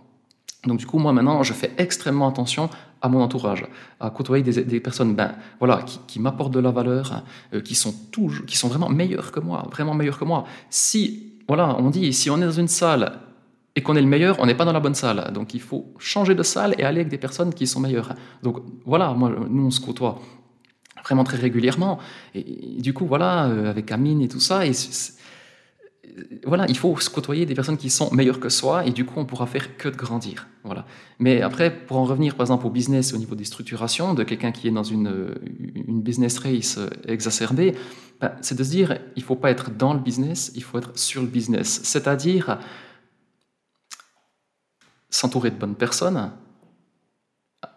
[0.66, 2.70] Donc du coup, moi maintenant, je fais extrêmement attention
[3.02, 3.66] à mon entourage,
[4.00, 7.24] à côtoyer des, personnes ben, voilà, qui, m'apportent de la valeur,
[7.54, 10.46] euh, qui, sont toujours, qui sont vraiment meilleures que moi, vraiment meilleures que moi.
[10.70, 13.20] Si, voilà, on dit, si on est dans une salle
[13.76, 15.32] et qu'on est le meilleur, on n'est pas dans la bonne salle.
[15.32, 18.14] Donc il faut changer de salle et aller avec des personnes qui sont meilleures.
[18.42, 20.20] Donc voilà, moi, nous on se côtoie
[21.08, 22.00] vraiment très régulièrement.
[22.36, 22.44] Et,
[22.80, 24.72] du coup, voilà, euh, avec Amine et tout ça, et
[26.46, 29.20] voilà, il faut se côtoyer des personnes qui sont meilleures que soi, et du coup,
[29.20, 30.48] on pourra faire que de grandir.
[30.64, 30.86] Voilà.
[31.20, 34.52] Mais après, pour en revenir par exemple au business, au niveau des structurations, de quelqu'un
[34.52, 35.36] qui est dans une,
[35.88, 37.76] une business race exacerbée,
[38.20, 40.98] ben, c'est de se dire, il faut pas être dans le business, il faut être
[40.98, 41.82] sur le business.
[41.84, 42.58] C'est-à-dire
[45.10, 46.32] s'entourer de bonnes personnes.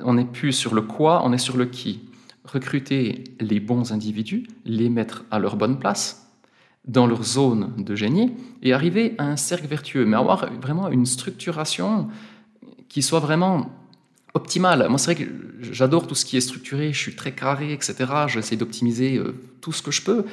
[0.01, 2.10] On n'est plus sur le quoi, on est sur le qui.
[2.45, 6.27] Recruter les bons individus, les mettre à leur bonne place,
[6.87, 11.07] dans leur zone de génie, et arriver à un cercle vertueux, mais avoir vraiment une
[11.07, 12.09] structuration
[12.89, 13.71] qui soit vraiment
[14.35, 14.87] optimale.
[14.89, 17.95] Moi, c'est vrai que j'adore tout ce qui est structuré, je suis très carré, etc.
[18.29, 20.25] J'essaie d'optimiser euh, tout ce que je peux.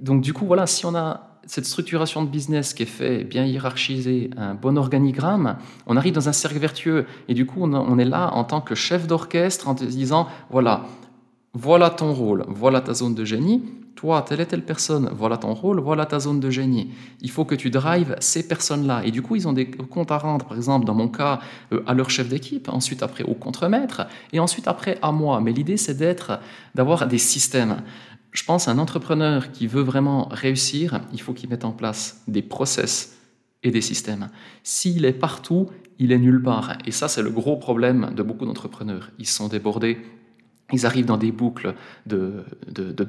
[0.00, 3.44] Donc, du coup, voilà, si on a cette structuration de business qui est faite, bien
[3.44, 7.06] hiérarchisée, un bon organigramme, on arrive dans un cercle vertueux.
[7.28, 10.84] Et du coup, on est là en tant que chef d'orchestre en te disant, voilà,
[11.54, 13.62] voilà ton rôle, voilà ta zone de génie.
[13.94, 16.92] Toi, telle et telle personne, voilà ton rôle, voilà ta zone de génie.
[17.20, 19.02] Il faut que tu drives ces personnes-là.
[19.04, 21.40] Et du coup, ils ont des comptes à rendre, par exemple, dans mon cas,
[21.72, 25.40] euh, à leur chef d'équipe, ensuite après au contremaître, et ensuite après à moi.
[25.40, 26.38] Mais l'idée, c'est d'être,
[26.76, 27.82] d'avoir des systèmes.
[28.30, 32.42] Je pense un entrepreneur qui veut vraiment réussir, il faut qu'il mette en place des
[32.42, 33.16] process
[33.64, 34.28] et des systèmes.
[34.62, 36.78] S'il est partout, il est nulle part.
[36.86, 39.10] Et ça, c'est le gros problème de beaucoup d'entrepreneurs.
[39.18, 39.98] Ils sont débordés,
[40.72, 41.74] ils arrivent dans des boucles
[42.06, 42.44] de,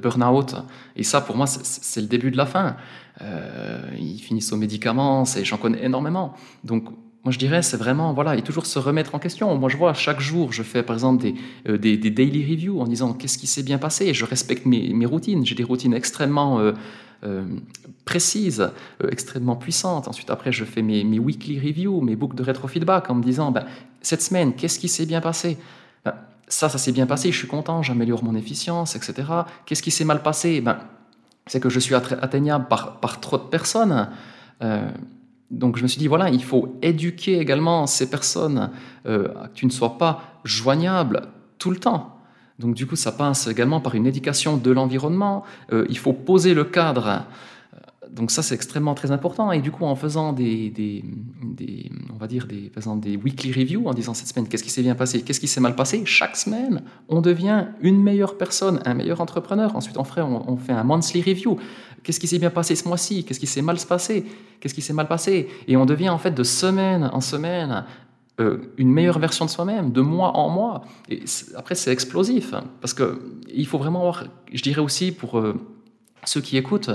[0.02, 0.56] burn-out.
[0.96, 2.78] Et ça, pour moi, c'est le début de la fin.
[3.22, 6.36] Euh, ils finissent aux médicaments, j'en connais énormément.
[6.64, 6.86] Donc,
[7.26, 9.54] moi, je dirais, c'est vraiment, voilà, et toujours se remettre en question.
[9.58, 11.36] Moi, je vois, chaque jour, je fais, par exemple, des,
[11.68, 14.14] euh, daily reviews en disant qu'est-ce qui s'est bien passé.
[14.14, 15.46] Je respecte mes, routines.
[15.46, 16.60] J'ai des routines extrêmement
[17.24, 17.44] euh,
[18.06, 18.72] précises,
[19.12, 20.08] extrêmement puissantes.
[20.08, 23.66] Ensuite, après, je fais mes, weekly reviews, mes boucles de rétrofeedback en me disant, ben,
[24.02, 25.58] cette semaine, qu'est-ce qui s'est bien passé?
[26.50, 29.28] Ça, ça s'est bien passé, je suis content, j'améliore mon efficience, etc.
[29.66, 30.62] Qu'est-ce qui s'est mal passé?
[30.62, 30.80] Ben,
[31.46, 34.10] C'est que je suis atteignable par, trop de personnes.
[35.52, 38.70] Donc je me suis dit, voilà, il faut éduquer également ces personnes,
[39.08, 41.28] euh, que tu ne sois pas joignable
[41.58, 42.16] tout le temps.
[42.60, 45.44] Donc du coup, ça passe également par une éducation de l'environnement.
[45.72, 47.26] Euh, il faut poser le cadre
[48.12, 49.52] donc ça, c'est extrêmement très important.
[49.52, 51.04] Et du coup, en faisant des,
[52.14, 54.96] on va dire des, des weekly reviews, en disant cette semaine, qu'est-ce qui s'est bien
[54.96, 59.22] passé, qu'est-ce qui s'est mal passé, chaque semaine, on devient une meilleure personne, un meilleur
[59.22, 59.76] entrepreneur.
[59.76, 61.58] Ensuite, on, ferait, on, fait un monthly review.
[62.04, 63.24] Qu'est-ce qui s'est bien passé ce mois-ci?
[63.24, 64.26] Qu'est-ce qui s'est mal passé?
[64.60, 65.48] Qu'est-ce qui s'est mal passé?
[65.68, 67.86] Et on devient en fait de semaine en semaine
[68.40, 70.84] euh, une meilleure version de soi-même, de mois en mois.
[71.10, 71.24] Et
[71.56, 73.22] après, c'est explosif, parce que
[73.54, 75.56] il faut vraiment avoir, je dirais aussi pour euh,
[76.24, 76.90] ceux qui écoutent,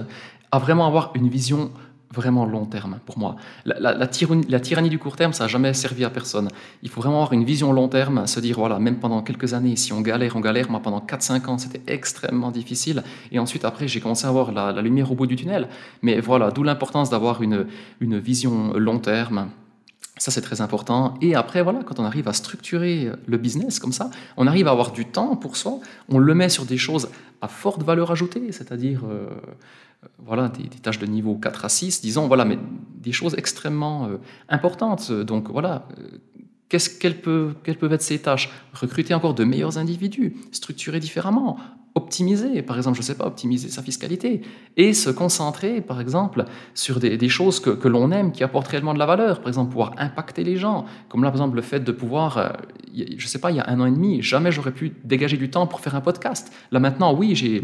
[0.55, 1.73] à vraiment avoir une vision
[2.15, 3.35] vraiment long terme pour moi.
[3.65, 6.49] La, tyrannie, du court terme, ça n'a jamais servi à personne.
[6.85, 9.75] Il faut vraiment avoir une vision long terme, se dire, voilà, même pendant quelques années,
[9.75, 10.71] si on galère, on galère.
[10.71, 13.03] Moi, pendant 4-5 ans, c'était extrêmement difficile.
[13.33, 15.67] Et ensuite, après, j'ai commencé à voir la, lumière au bout du tunnel.
[16.03, 17.67] Mais voilà, d'où l'importance d'avoir une,
[17.99, 19.49] une vision long terme.
[20.17, 21.15] Ça, c'est très important.
[21.21, 24.71] Et après, voilà, quand on arrive à structurer le business comme ça, on arrive à
[24.71, 27.09] avoir du temps pour soi, on le met sur des choses
[27.41, 29.29] à forte valeur ajoutée, c'est-à-dire euh,
[30.19, 32.59] voilà, des, tâches de niveau 4 à 6, disons, voilà, mais
[32.95, 35.13] des choses extrêmement euh, importantes.
[35.13, 36.19] Donc voilà, euh,
[36.69, 38.51] qu'est-ce, quelles, peuvent, être ces tâches?
[38.73, 41.59] Recruter encore de meilleurs individus, structurer différemment,
[41.95, 44.43] optimiser, par exemple, je ne sais pas, optimiser sa fiscalité,
[44.77, 46.45] et se concentrer, par exemple,
[46.75, 49.93] sur des, choses que, l'on aime, qui apportent réellement de la valeur, par exemple, pouvoir
[49.99, 52.49] impacter les gens, comme là, par exemple, le fait de pouvoir, euh,
[52.95, 55.37] je ne sais pas, il y a un an et demi, jamais j'aurais pu dégager
[55.37, 56.53] du temps pour faire un podcast.
[56.73, 57.63] Là maintenant, oui, j'ai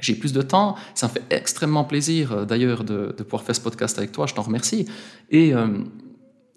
[0.00, 0.76] j'ai plus de temps.
[0.94, 4.26] Ça me fait extrêmement plaisir euh, d'ailleurs de, pouvoir faire ce podcast avec toi.
[4.26, 4.86] Je t'en remercie.
[5.30, 5.78] Et euh,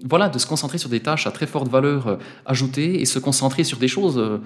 [0.03, 3.19] voilà, de se concentrer sur des tâches à très forte valeur euh, ajoutée et se
[3.19, 4.41] concentrer sur des choses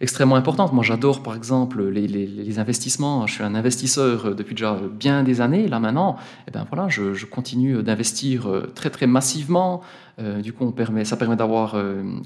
[0.00, 0.72] extrêmement importantes.
[0.72, 3.26] Moi, j'adore par exemple les, investissements.
[3.26, 5.68] Je suis un investisseur depuis déjà bien des années.
[5.68, 6.16] Là maintenant,
[6.48, 9.82] eh ben voilà, je, continue d'investir très très massivement.
[10.18, 11.76] du coup, on permet, ça permet d'avoir,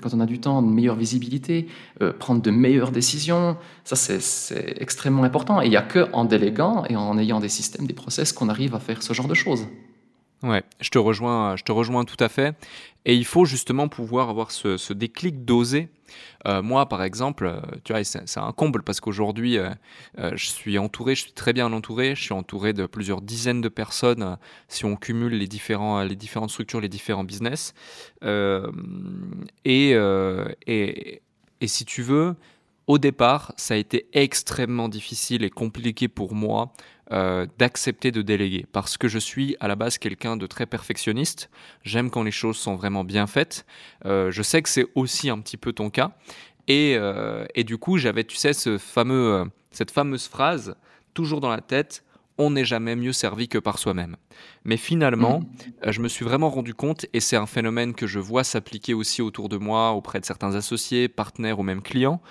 [0.03, 1.68] quand on a du temps, une meilleure visibilité,
[2.18, 3.57] prendre de meilleures décisions.
[3.85, 5.61] Ça, c'est extrêmement important.
[5.62, 8.75] Et il n'y a qu'en déléguant et en ayant des systèmes, des process qu'on arrive
[8.75, 9.66] à faire ce genre de choses.
[10.81, 12.57] Je te rejoins, je te rejoins tout à fait.
[13.05, 15.89] Et il faut justement pouvoir avoir ce, déclic d'oser.
[16.47, 19.70] Euh, moi, par exemple, euh, tu vois, c'est un comble parce qu'aujourd'hui, euh,
[20.35, 22.14] je suis entouré, je suis très bien entouré.
[22.14, 24.37] Je suis entouré de plusieurs dizaines de personnes
[24.68, 27.74] si on cumule les, différents, les différentes structures, les différents business.
[28.22, 29.91] et,
[31.62, 32.37] et si tu veux,
[32.87, 36.72] au départ, ça a été extrêmement difficile et compliqué pour moi
[37.12, 41.50] euh, d'accepter de déléguer parce que je suis à la base quelqu'un de très perfectionniste.
[41.82, 43.66] J'aime quand les choses sont vraiment bien faites.
[44.04, 46.12] Euh, je sais que c'est aussi un petit peu ton cas.
[46.68, 50.76] Et, euh, et du coup, j'avais, tu sais, ce fameux, cette fameuse phrase
[51.12, 52.04] toujours dans la tête
[52.38, 54.16] on n'est jamais mieux servi que par soi-même.
[54.64, 55.90] Mais finalement, mmh.
[55.90, 59.20] je me suis vraiment rendu compte, et c'est un phénomène que je vois s'appliquer aussi
[59.20, 62.22] autour de moi, auprès de certains associés, partenaires ou même clients,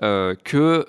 [0.00, 0.86] que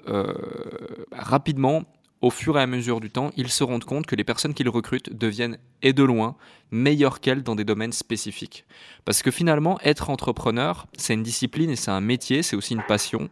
[1.12, 1.84] rapidement,
[2.22, 4.70] au fur et à mesure du temps, ils se rendent compte que les personnes qu'ils
[4.70, 6.36] recrutent deviennent, et de loin,
[6.72, 8.66] meilleures qu'elles dans des domaines spécifiques.
[9.06, 12.84] Parce que finalement, être entrepreneur, c'est une discipline et c'est un métier, c'est aussi une
[12.84, 13.30] passion,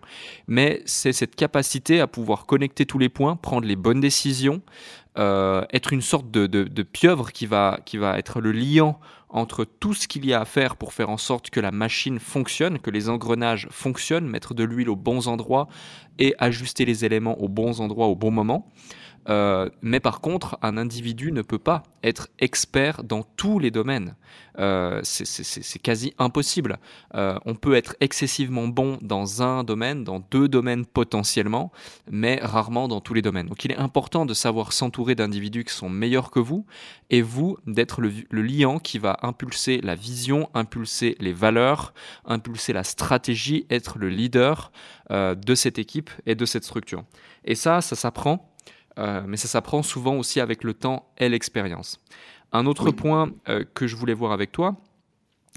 [0.47, 4.61] mais c'est cette capacité à pouvoir connecter tous les points, prendre les bonnes décisions,
[5.17, 8.99] euh, être une sorte de, de, pieuvre qui va, qui va être le liant
[9.29, 12.19] entre tout ce qu'il y a à faire pour faire en sorte que la machine
[12.19, 15.67] fonctionne, que les engrenages fonctionnent, mettre de l'huile aux bons endroits
[16.19, 18.71] et ajuster les éléments aux bons endroits au bon moment.
[19.29, 24.15] Euh, mais par contre, un individu ne peut pas être expert dans tous les domaines.
[24.59, 26.79] Euh, c'est quasi impossible.
[27.15, 31.71] Euh, on peut être excessivement bon dans un domaine, dans deux domaines potentiellement,
[32.09, 33.47] mais rarement dans tous les domaines.
[33.47, 36.65] Donc il est important de savoir s'entourer d'individus qui sont meilleurs que vous,
[37.09, 41.93] et vous d'être le, le liant qui va impulser la vision, impulser les valeurs,
[42.25, 44.71] impulser la stratégie, être le leader
[45.09, 47.03] de cette équipe et de cette structure.
[47.45, 48.56] Et ça, ça s'apprend
[48.97, 51.99] euh, mais ça s'apprend souvent aussi avec le temps et l'expérience.
[52.51, 54.77] Un autre point euh, que je voulais voir avec toi,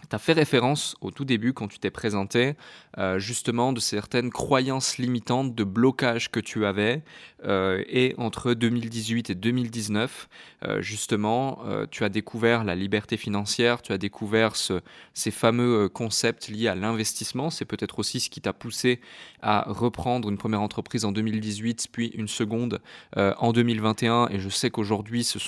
[0.09, 2.55] tu as fait référence au tout début quand tu t'es présenté
[2.99, 7.03] euh, justement de certaines croyances limitantes de blocage que tu avais
[7.45, 10.29] euh, et entre 2018 et 2019
[10.65, 16.69] euh, justement tu as découvert la liberté financière, tu as découvert ces fameux concepts liés
[16.69, 19.01] à l'investissement, c'est peut-être aussi ce qui t'a poussé
[19.43, 22.81] à reprendre une première entreprise en 2018 puis une seconde
[23.17, 25.39] en 2021 et je sais qu'aujourd'hui ce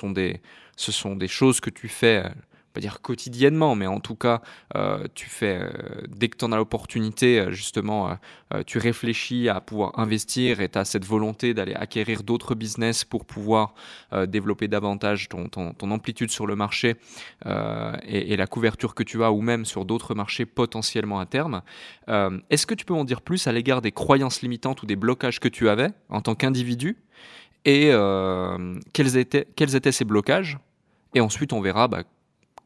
[0.77, 2.25] ce sont des choses que tu fais
[2.73, 4.41] pas dire quotidiennement, mais en tout cas,
[4.77, 5.71] euh, tu fais, euh,
[6.09, 8.17] dès que tu en as l'opportunité, euh, justement,
[8.67, 13.25] tu réfléchis à pouvoir investir et tu as cette volonté d'aller acquérir d'autres business pour
[13.25, 13.75] pouvoir
[14.27, 15.49] développer davantage ton,
[15.91, 16.97] amplitude sur le marché
[17.47, 21.63] et, et, la couverture que tu as, ou même sur d'autres marchés potentiellement à terme.
[22.51, 25.41] Est-ce que tu peux en dire plus à l'égard des croyances limitantes ou des blocages
[25.41, 26.99] que tu avais en tant qu'individu?
[27.65, 27.91] Et
[28.93, 30.59] quels, étaient, quels étaient ces blocages?
[31.15, 32.05] Et ensuite, on verra bah,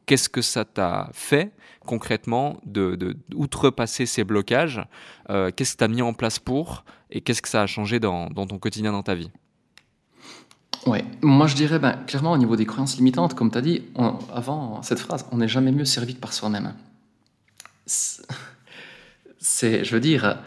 [0.07, 1.53] Qu'est-ce que ça t'a fait
[1.85, 4.81] concrètement de, outrepasser ces blocages
[5.31, 7.99] euh, Qu'est-ce que tu as mis en place pour Et qu'est-ce que ça a changé
[7.99, 9.31] dans, ton quotidien, dans ta vie?
[10.87, 13.83] Ouais, moi je dirais ben, clairement au niveau des croyances limitantes, comme tu as dit
[14.33, 16.75] avant cette phrase, on n'est jamais mieux servi que par soi-même.
[19.39, 20.39] C'est, je veux dire,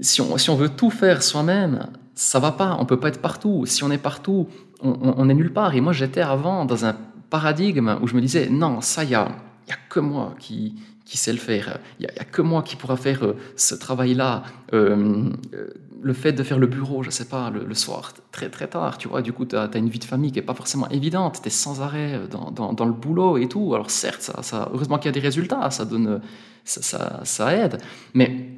[0.00, 3.22] si on, si on veut tout faire soi-même, ça va pas, on peut pas être
[3.22, 3.66] partout.
[3.66, 4.48] Si on est partout,
[4.80, 5.74] on, on est nulle part.
[5.76, 6.96] Et moi j'étais avant dans un
[7.30, 9.28] paradigme où je me disais, non, ça, il n'y a,
[9.68, 10.74] y a que moi qui,
[11.04, 11.78] qui sais le faire.
[11.98, 14.44] Il n'y a, que moi qui pourra faire euh, ce travail-là.
[14.72, 15.68] Euh, euh,
[16.02, 18.96] le fait de faire le bureau, je ne sais pas, le, soir, très très tard,
[18.96, 21.40] tu vois, du coup, tu as, une vie de famille qui n'est pas forcément évidente,
[21.42, 23.74] tu es sans arrêt dans, dans, le boulot et tout.
[23.74, 26.22] Alors certes, ça, heureusement qu'il y a des résultats, ça, donne,
[26.64, 27.82] ça, ça aide,
[28.14, 28.48] mais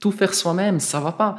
[0.00, 1.38] tout faire soi-même, ça va pas.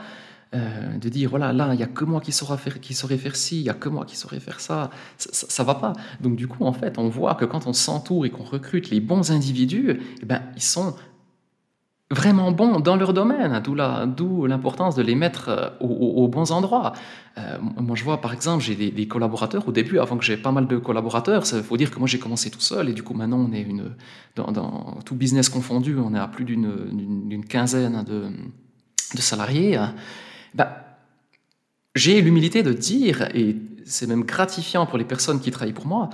[0.54, 3.18] Euh, de dire voilà là il y a que moi qui saurais faire qui saurait
[3.18, 4.90] faire ci il y a que moi qui saurais faire ça.
[5.18, 5.64] ça.
[5.64, 8.44] va pas donc du coup en fait on voit que quand on s'entoure et qu'on
[8.44, 10.94] recrute les bons individus eh ben ils sont
[12.10, 16.92] vraiment bons dans leur domaine d'où l'importance de les mettre euh, aux, bons endroits
[17.38, 20.52] euh, moi je vois par exemple j'ai des, collaborateurs au début avant que j'ai pas
[20.52, 23.14] mal de collaborateurs il faut dire que moi j'ai commencé tout seul et du coup
[23.14, 23.96] maintenant on est une
[24.36, 29.80] dans, tout business confondu on est à plus d'une quinzaine de salariés
[30.54, 30.98] bah,
[31.96, 36.10] j'ai l'humilité de dire, et c'est même gratifiant pour les personnes qui travaillent pour moi,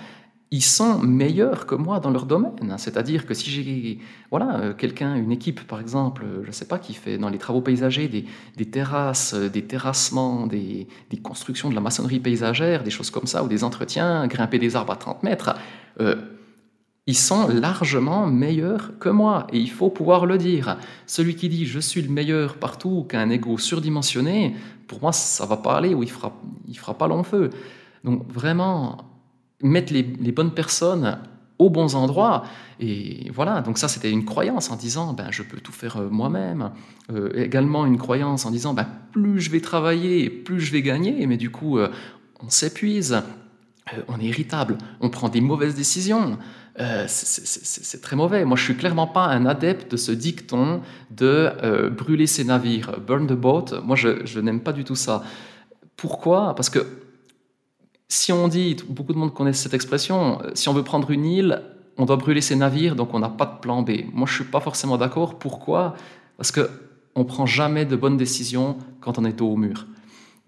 [0.49, 2.75] ils sont meilleurs que moi dans leur domaine.
[2.77, 3.99] C'est-à-dire que si j'ai
[4.31, 7.37] voilà, euh, quelqu'un, une équipe par exemple, je ne sais pas, qui fait dans les
[7.37, 10.87] travaux paysagers des, terrasses, des terrassements, des,
[11.21, 14.93] constructions de la maçonnerie paysagère, des choses comme ça, ou des entretiens, grimper des arbres
[14.93, 15.53] à 30 mètres,
[15.99, 16.15] euh,
[17.07, 20.77] ils sont largement meilleurs que moi et il faut pouvoir le dire.
[21.05, 24.55] Celui qui dit je suis le meilleur partout qu'un ego surdimensionné,
[24.87, 26.33] pour moi ça va pas aller ou il fera
[26.67, 27.49] il fera pas long feu.
[28.03, 28.97] Donc vraiment
[29.63, 31.17] mettre les, bonnes personnes
[31.57, 32.43] aux bons endroits
[32.79, 36.09] et voilà donc ça c'était une croyance en disant ben je peux tout faire euh,
[36.11, 36.69] moi-même
[37.11, 41.25] euh, également une croyance en disant ben plus je vais travailler plus je vais gagner
[41.25, 41.89] mais du coup euh,
[42.45, 43.23] on s'épuise
[44.07, 46.37] on est irritable on prend des mauvaises décisions
[46.79, 48.45] euh, c'est très mauvais.
[48.45, 52.99] Moi, je suis clairement pas un adepte de ce dicton de euh, brûler ses navires,
[52.99, 53.81] burn the boat.
[53.83, 55.23] Moi, je, n'aime pas du tout ça.
[55.95, 56.53] Pourquoi?
[56.53, 56.85] Parce que
[58.09, 61.25] si on dit, beaucoup de monde connaît cette expression, euh, si on veut prendre une
[61.25, 61.63] île,
[61.97, 64.03] on doit brûler ses navires, donc on n'a pas de plan B.
[64.13, 65.39] Moi, je suis pas forcément d'accord.
[65.39, 65.95] Pourquoi?
[66.37, 66.69] Parce que
[67.15, 69.87] on prend jamais de bonnes décisions quand on est au mur.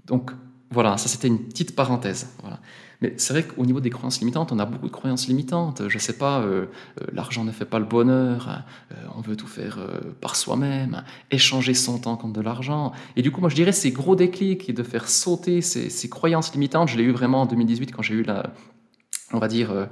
[0.06, 0.30] Donc
[0.70, 2.30] voilà, ça c'était une petite parenthèse.
[2.42, 2.60] Voilà.
[3.02, 5.84] Mais c'est vrai qu'au niveau des croyances limitantes, on a beaucoup de croyances limitantes.
[5.88, 6.66] Je ne sais pas, euh,
[7.02, 9.80] euh, l'argent ne fait pas le bonheur, euh, on veut tout faire
[10.20, 12.92] par soi-même, échanger son temps contre de l'argent.
[13.16, 16.10] Et du coup, moi je dirais ces gros déclics et de faire sauter ces, ces
[16.10, 18.52] croyances limitantes, je l'ai eu vraiment en 2018 quand j'ai eu la,
[19.32, 19.88] on va dire,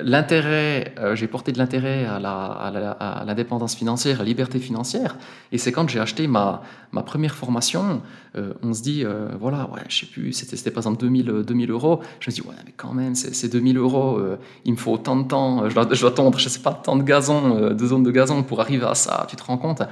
[0.00, 5.16] l'intérêt, euh, j'ai porté de l'intérêt à, l'indépendance financière, à la liberté financière.
[5.52, 6.62] Et c'est quand j'ai acheté ma,
[6.92, 8.02] ma première formation,
[8.36, 11.70] euh, on se dit, euh, voilà, ouais, je sais plus, c'était, par exemple 2000, 2000
[11.70, 12.00] euros.
[12.20, 14.20] Je me dis, ouais, mais quand même, c'est, 2000 euros,
[14.64, 16.96] il me faut autant de temps, je dois, je dois tondre, je sais pas, tant
[16.96, 19.82] de gazon, de zones de gazon pour arriver à ça, tu te rends compte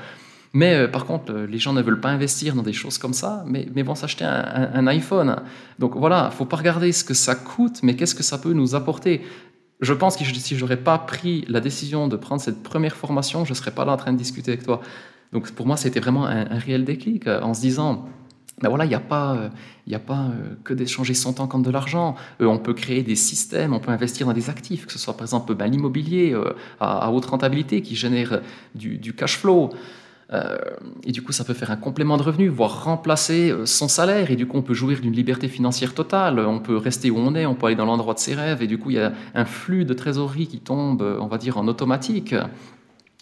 [0.52, 3.68] mais par contre, les gens ne veulent pas investir dans des choses comme ça, mais,
[3.72, 5.36] mais vont s'acheter un, un, iPhone.
[5.78, 8.52] Donc voilà, il faut pas regarder ce que ça coûte, mais qu'est-ce que ça peut
[8.52, 9.22] nous apporter
[9.80, 13.44] je pense que si je n'aurais pas pris la décision de prendre cette première formation,
[13.44, 14.80] je serais pas là en train de discuter avec toi.
[15.32, 18.08] Donc pour moi, c'était vraiment un, réel déclic euh, en se disant,
[18.60, 19.48] ben voilà, il n'y a pas, euh,
[19.86, 22.14] il a pas euh, que d'échanger son temps contre de l'argent.
[22.40, 25.22] on peut créer des systèmes, on peut investir dans des actifs, que ce soit par
[25.22, 26.36] exemple ben, l'immobilier
[26.80, 28.40] à, haute rentabilité qui génère
[28.74, 29.70] du cash flow.
[31.02, 34.30] Et du coup, ça peut faire un complément de revenu, voire remplacer son salaire.
[34.30, 36.38] Et du coup, on peut jouir d'une liberté financière totale.
[36.38, 38.62] On peut rester où on est, on peut aller dans l'endroit de ses rêves.
[38.62, 41.58] Et du coup, il y a un flux de trésorerie qui tombe, on va dire,
[41.58, 42.34] en automatique.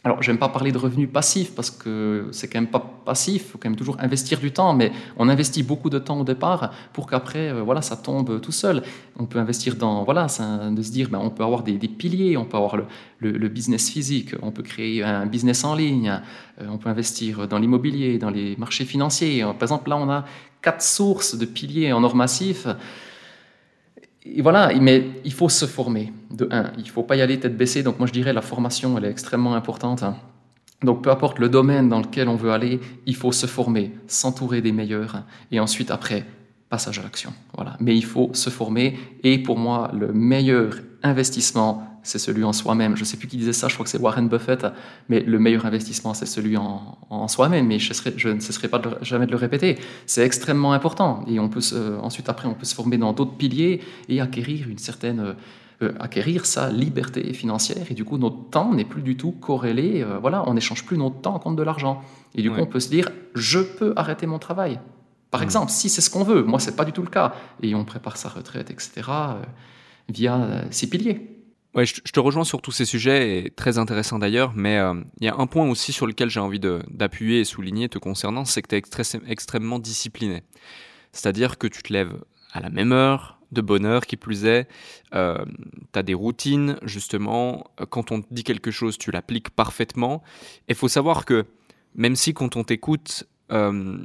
[0.05, 3.51] Alors, j'aime pas parler de revenus passifs parce que c'est quand même pas passif, il
[3.51, 6.73] faut quand même toujours investir du temps, mais on investit beaucoup de temps au départ
[6.93, 8.85] pour qu'après, euh, voilà, ça tombe tout seul.
[9.19, 12.45] On peut investir dans, voilà, de se dire, ben, on peut avoir des, piliers, on
[12.45, 12.77] peut avoir
[13.19, 16.21] le, business physique, on peut créer un business en ligne,
[16.61, 19.43] euh, on peut investir dans l'immobilier, dans les marchés financiers.
[19.43, 20.25] Par exemple, là, on a
[20.63, 22.69] quatre sources de piliers en or massif
[24.41, 26.13] voilà, mais il faut se former.
[26.31, 27.83] De un, il ne faut pas y aller tête baissée.
[27.83, 30.03] Donc moi je dirais la formation, elle est extrêmement importante.
[30.03, 30.17] Hein.
[30.83, 34.61] Donc peu importe le domaine dans lequel on veut aller, il faut se former, s'entourer
[34.61, 36.25] des meilleurs, et ensuite après
[36.69, 37.33] passage à l'action.
[37.55, 37.77] Voilà.
[37.81, 38.99] Mais il faut se former.
[39.25, 42.97] Et pour moi, le meilleur investissement, c'est celui en soi-même.
[42.97, 44.67] Je ne sais plus qui disait ça, je crois que c'est Warren Buffett,
[45.09, 47.67] mais le meilleur investissement, c'est celui en, soi-même.
[47.67, 49.79] Mais je, je, ne cesserai pas jamais de le répéter.
[50.07, 51.25] C'est extrêmement important.
[51.29, 51.61] Et on peut
[52.03, 55.21] ensuite, après, on peut se former dans d'autres piliers et acquérir une certaine...
[55.21, 55.33] Euh,
[55.81, 60.03] euh, acquérir sa liberté financière et du coup notre temps n'est plus du tout corrélé
[60.03, 62.03] euh, voilà on n'échange plus notre temps contre de l'argent
[62.35, 64.81] et du coup on peut se dire je peux arrêter mon travail
[65.31, 65.45] par mmh.
[65.45, 67.33] exemple si c'est ce qu'on veut moi c'est pas du tout le cas
[67.63, 69.09] et on prépare sa retraite etc
[70.09, 71.38] via ces piliers
[71.75, 75.27] Ouais, je, te rejoins sur tous ces sujets, et très intéressant d'ailleurs, mais euh, il
[75.27, 78.63] y a un point aussi sur lequel j'ai envie d'appuyer et souligner te concernant, c'est
[78.63, 80.43] que tu es extrêmement discipliné.
[81.13, 82.19] C'est-à-dire que tu te lèves
[82.53, 84.67] à la même heure, de bonne heure qui plus est,
[85.15, 85.45] euh,
[85.93, 90.23] tu as des routines, justement, quand on te dit quelque chose, tu l'appliques parfaitement.
[90.69, 91.47] Et il faut savoir que
[91.95, 93.99] même si quand on t'écoute, euh,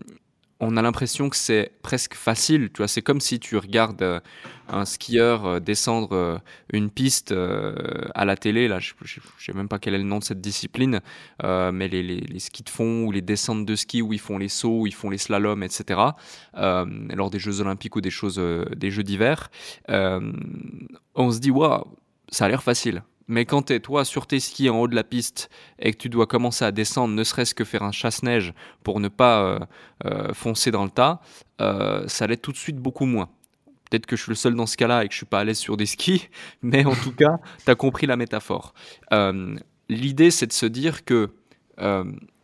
[0.63, 2.69] on a l'impression que c'est presque facile.
[2.73, 4.19] Tu vois, c'est comme si tu regardes euh,
[4.69, 6.37] un skieur euh, descendre euh,
[6.71, 8.67] une piste à la télé.
[8.67, 9.07] Là, je, ne
[9.39, 11.01] sais même pas quel est le nom de cette discipline,
[11.41, 14.81] mais les, skis de fond ou les descentes de ski où ils font les sauts,
[14.81, 15.99] où ils font les slaloms, etc.
[16.55, 18.41] lors des Jeux Olympiques ou des choses,
[18.75, 19.49] des Jeux d'hiver,
[19.89, 21.83] on se dit waouh,
[22.29, 23.03] ça a l'air facile.
[23.27, 25.49] Mais quand tu es toi sur tes skis en haut de la piste
[25.79, 28.53] et que tu dois commencer à descendre, ne serait-ce que faire un chasse-neige
[28.83, 29.59] pour ne pas euh,
[30.05, 31.21] euh, foncer dans le tas,
[31.61, 33.29] euh, ça l'est tout de suite beaucoup moins.
[33.89, 35.43] Peut-être que je suis le seul dans ce cas-là et que je suis pas à
[35.43, 36.29] l'aise sur des skis,
[36.61, 38.73] mais en tout cas, tu as compris la métaphore.
[39.89, 41.29] L'idée, c'est de se dire que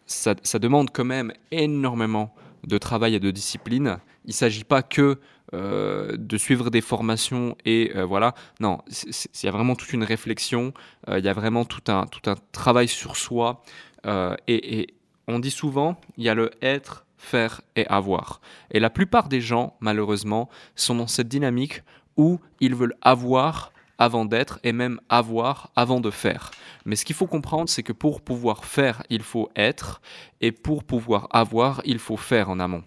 [0.06, 2.34] ça, ça, demande quand même énormément
[2.66, 4.00] de travail et de discipline.
[4.26, 5.20] Il ne s'agit pas que
[5.54, 8.36] euh, de suivre des formations et euh, voilà.
[8.60, 10.74] Non, il y a vraiment toute une réflexion,
[11.08, 13.64] euh, il y a vraiment tout un, tout un travail sur soi.
[14.48, 14.94] Et, et,
[15.28, 18.42] on dit souvent, il y a le être, faire et avoir.
[18.72, 21.84] Et la plupart des gens, malheureusement, sont dans cette dynamique
[22.16, 26.50] où ils veulent avoir avant d'être et même avoir avant de faire.
[26.86, 30.02] Mais ce qu'il faut comprendre, c'est que pour pouvoir faire, il faut être,
[30.42, 32.84] et pour pouvoir avoir, il faut faire en amont.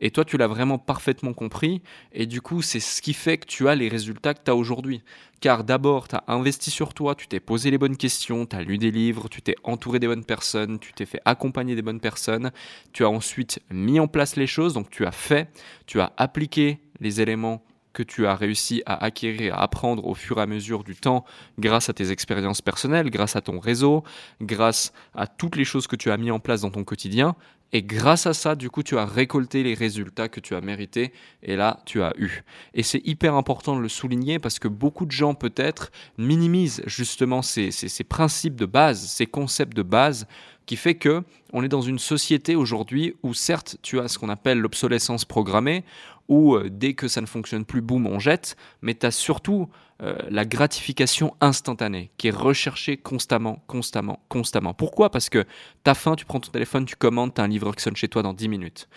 [0.00, 1.80] Et toi, tu l'as vraiment parfaitement compris,
[2.12, 4.56] et du coup, c'est ce qui fait que tu as les résultats que tu as
[4.56, 5.02] aujourd'hui.
[5.40, 8.62] Car d'abord, tu as investi sur toi, tu t'es posé les bonnes questions, tu as
[8.62, 12.00] lu des livres, tu t'es entouré des bonnes personnes, tu t'es fait accompagner des bonnes
[12.00, 12.50] personnes,
[12.92, 15.48] tu as ensuite mis en place les choses, donc tu as fait,
[15.86, 17.62] tu as appliqué les éléments
[17.96, 21.24] que tu as réussi à acquérir, à apprendre au fur et à mesure du temps
[21.58, 24.04] grâce à tes expériences personnelles, grâce à ton réseau,
[24.42, 27.36] grâce à toutes les choses que tu as mis en place dans ton quotidien.
[27.72, 31.10] Et grâce à ça, du coup, tu as récolté les résultats que tu as mérités
[31.42, 32.42] et là, tu as eu.
[32.74, 37.40] Et c'est hyper important de le souligner parce que beaucoup de gens, peut-être, minimisent justement
[37.40, 40.26] ces, ces principes de base, ces concepts de base
[40.66, 41.22] qui fait que
[41.52, 45.84] on est dans une société aujourd'hui où certes tu as ce qu'on appelle l'obsolescence programmée,
[46.28, 49.68] où euh, dès que ça ne fonctionne plus, boum, on jette, mais tu as surtout
[50.02, 54.74] euh, la gratification instantanée qui est recherchée constamment, constamment, constamment.
[54.74, 55.10] Pourquoi?
[55.10, 55.44] Parce que
[55.84, 57.96] tu as faim, tu prends ton téléphone, tu commandes, tu as un livreur qui sonne
[57.96, 58.88] chez toi dans 10 minutes.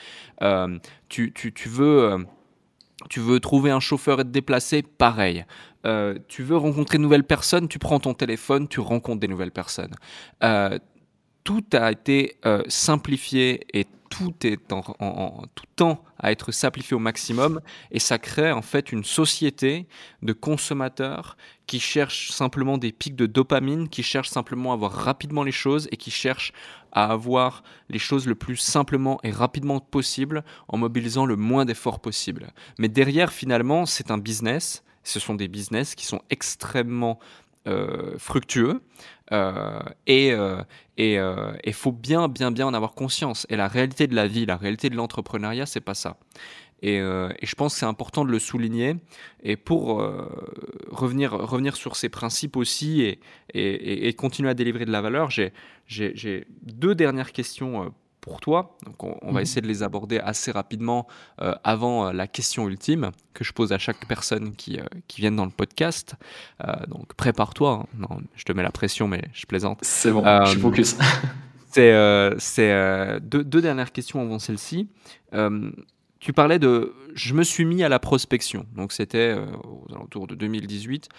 [0.42, 1.32] Euh, tu,
[1.66, 2.26] veux...
[3.42, 5.46] trouver un chauffeur et te déplacer, pareil.
[6.28, 9.94] tu veux rencontrer de nouvelles personnes, tu prends ton téléphone, tu rencontres des nouvelles personnes
[11.46, 12.36] tout a été
[12.68, 18.52] simplifié et tout est en, tout temps à être simplifié au maximum et ça crée
[18.52, 19.88] en fait une société
[20.22, 21.38] de consommateurs
[21.68, 25.88] qui cherchent simplement des pics de dopamine, qui cherchent simplement à avoir rapidement les choses
[25.92, 26.52] et qui cherchent
[26.92, 32.00] à avoir les choses le plus simplement et rapidement possible en mobilisant le moins d'efforts
[32.00, 32.52] possible.
[32.80, 37.20] Mais derrière finalement c'est un business, ce sont des business qui sont extrêmement
[37.68, 38.82] euh, fructueux
[39.32, 40.64] euh, et euh,
[41.64, 43.46] il faut bien bien bien en avoir conscience.
[43.50, 46.18] Et la réalité de la vie la réalité de l'entrepreneuriat c'est pas ça.
[46.82, 48.96] Et, et, je pense que c'est important de le souligner.
[49.44, 50.02] Et pour
[50.90, 53.20] revenir revenir sur ces principes aussi et,
[53.54, 58.76] et, et, continuer à délivrer de la valeur j'ai deux dernières questions pour toi.
[58.86, 59.40] Donc on, va mhm.
[59.40, 61.08] essayer de les aborder assez rapidement
[61.42, 65.22] euh, avant euh, la question ultime que je pose à chaque personne qui, euh, qui
[65.22, 66.16] vient dans le podcast.
[66.88, 67.84] donc prépare-toi.
[67.84, 67.98] Hein.
[67.98, 69.80] Non, je te mets la pression, mais je plaisante.
[69.82, 70.98] C'est bon, je suis focus.
[71.70, 74.88] c'est deux, deux, dernières questions avant celle-ci.
[76.20, 78.66] tu parlais de je me suis mis à la prospection.
[78.76, 79.36] Donc c'était
[80.02, 81.10] autour de 2018,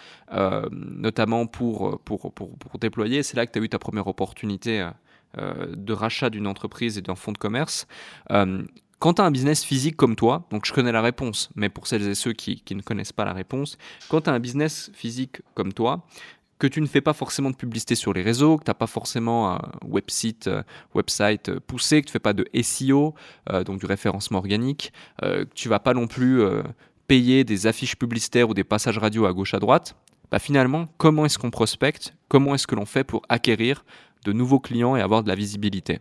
[0.71, 3.23] notamment pour, pour, pour, pour déployer.
[3.23, 4.89] C'est là que tu as eu ta première opportunité euh,
[5.37, 7.87] de rachat d'une entreprise et d'un fonds de commerce.
[8.31, 8.63] Euh,
[8.99, 11.87] quand tu as un business physique comme toi, donc je connais la réponse, mais pour
[11.87, 13.77] celles et ceux qui, ne connaissent pas la réponse,
[14.09, 16.05] quand tu as un business physique comme toi,
[16.59, 18.85] que tu ne fais pas forcément de publicité sur les réseaux, que tu n'as pas
[18.85, 20.61] forcément un website, euh,
[20.93, 23.15] website poussé, que tu ne fais pas de SEO,
[23.65, 26.43] donc du référencement organique, que tu vas pas non plus
[27.07, 29.95] payer des affiches publicitaires ou des passages radio à gauche à droite,
[30.31, 32.13] bah finalement, comment est-ce qu'on prospecte?
[32.29, 33.83] Comment est-ce que l'on fait pour acquérir
[34.25, 35.99] de nouveaux clients et avoir de la visibilité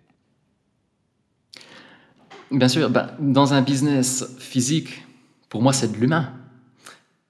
[2.51, 5.07] Bien sûr, ben, dans un business physique,
[5.49, 6.33] pour moi, c'est de l'humain.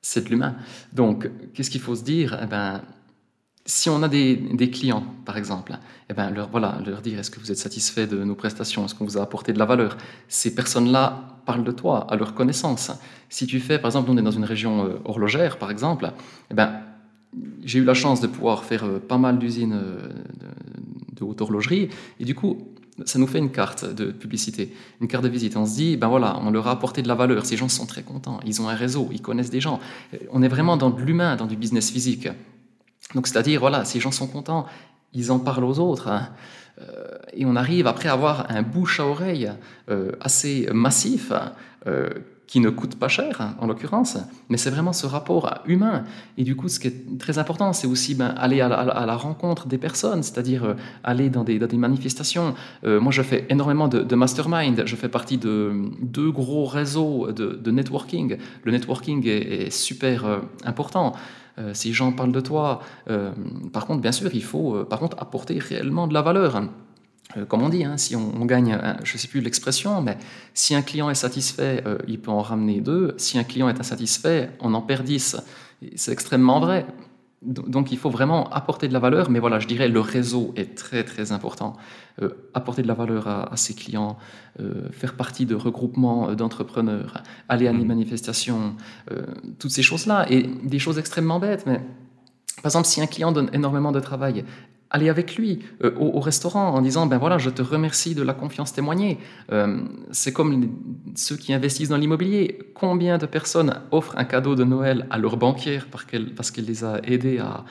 [0.01, 0.57] C'est de l'humain.
[0.95, 2.39] Donc, qu'est-ce qu'il faut se dire?
[2.43, 2.81] Eh ben,
[3.67, 5.79] Si on a des, clients, par exemple,
[6.09, 8.87] eh ben, leur, voilà, leur dire est-ce que vous êtes satisfait de nos prestations?
[8.87, 9.99] Est-ce qu'on vous a apporté de la valeur?
[10.29, 12.91] Ces personnes-là parlent de toi, à leur connaissance.
[13.29, 16.11] Si tu fais, par exemple, on est dans une région euh, horlogère, par exemple,
[16.51, 16.81] eh ben,
[17.63, 20.09] j'ai eu la chance de pouvoir faire euh, pas mal d'usines euh,
[21.19, 21.91] de, haute horlogerie.
[22.19, 22.59] Et du coup,
[23.05, 25.57] ça nous fait une carte de publicité, une carte de visite.
[25.57, 27.47] On se dit, ben voilà, on leur a apporté de la valeur.
[27.47, 28.41] Ces gens sont très contents.
[28.45, 29.81] Ils ont un réseau, ils connaissent des gens.
[30.15, 32.29] Euh, on est vraiment dans de l'humain, dans du business physique.
[33.15, 34.67] Donc, c'est-à-dire, voilà, ces gens sont contents,
[35.13, 36.09] ils en parlent aux autres.
[36.09, 36.29] Hein.
[37.35, 39.51] et on arrive après à avoir un bouche à oreille
[40.21, 41.33] assez massif
[42.51, 46.03] qui ne coûte pas cher, en l'occurrence, mais c'est vraiment ce rapport humain.
[46.37, 49.69] Et du coup, ce qui est très important, c'est aussi ben, aller à la, rencontre
[49.69, 50.75] des personnes, c'est-à-dire euh,
[51.05, 52.57] aller dans des, manifestations.
[52.83, 57.71] Euh, moi, je fais énormément de, mastermind, je fais partie de deux gros réseaux de,
[57.71, 58.37] networking.
[58.65, 61.13] Le networking est, super euh, important.
[61.73, 62.81] si gens parlent de toi,
[63.73, 66.63] par contre, bien sûr, il faut par contre apporter réellement de la valeur.
[67.37, 70.19] Euh, comme on dit, hein, si on, gagne, je ne sais plus l'expression, mais
[70.55, 73.15] si un client est satisfait, euh, il peut en ramener deux.
[73.17, 75.37] Si un client est insatisfait, on en perd dix.
[75.95, 76.87] C'est extrêmement vrai.
[77.43, 80.77] Donc il faut vraiment apporter de la valeur, mais voilà, je dirais le réseau est
[80.77, 81.75] très très important.
[82.21, 84.19] Euh, apporter de la valeur à, ses clients,
[84.91, 87.89] faire partie de regroupements d'entrepreneurs, aller à des mmh.
[87.89, 88.77] manifestations,
[89.59, 91.81] toutes ces choses-là, et des choses extrêmement bêtes, mais
[92.63, 94.45] par exemple, si un client donne énormément de travail,
[94.91, 98.35] aller avec lui euh, au, restaurant en disant ben voilà je te remercie de la
[98.35, 99.19] confiance témoignée.
[99.53, 99.81] Euh,
[100.11, 100.69] c'est comme
[101.15, 102.59] ceux qui investissent dans l'immobilier.
[102.75, 107.01] Combien de personnes offrent un cadeau de Noël à leur banquière parce qu'elle les a
[107.05, 107.65] aidés à,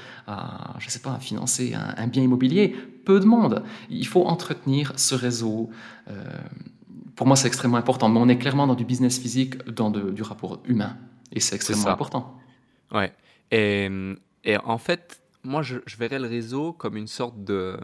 [0.80, 2.76] je sais pas à financer un, bien immobilier?
[3.05, 3.63] Peu de monde.
[3.89, 5.70] Il faut entretenir ce réseau.
[6.09, 6.13] Euh,
[7.15, 10.22] pour moi c'est extrêmement important mais on est clairement dans du business physique dans du
[10.22, 10.95] rapport humain.
[11.34, 12.38] Et c'est extrêmement important.
[12.91, 13.11] Ouais.
[13.51, 13.89] Et,
[14.45, 17.77] et en fait moi, je, verrais le réseau comme une sorte de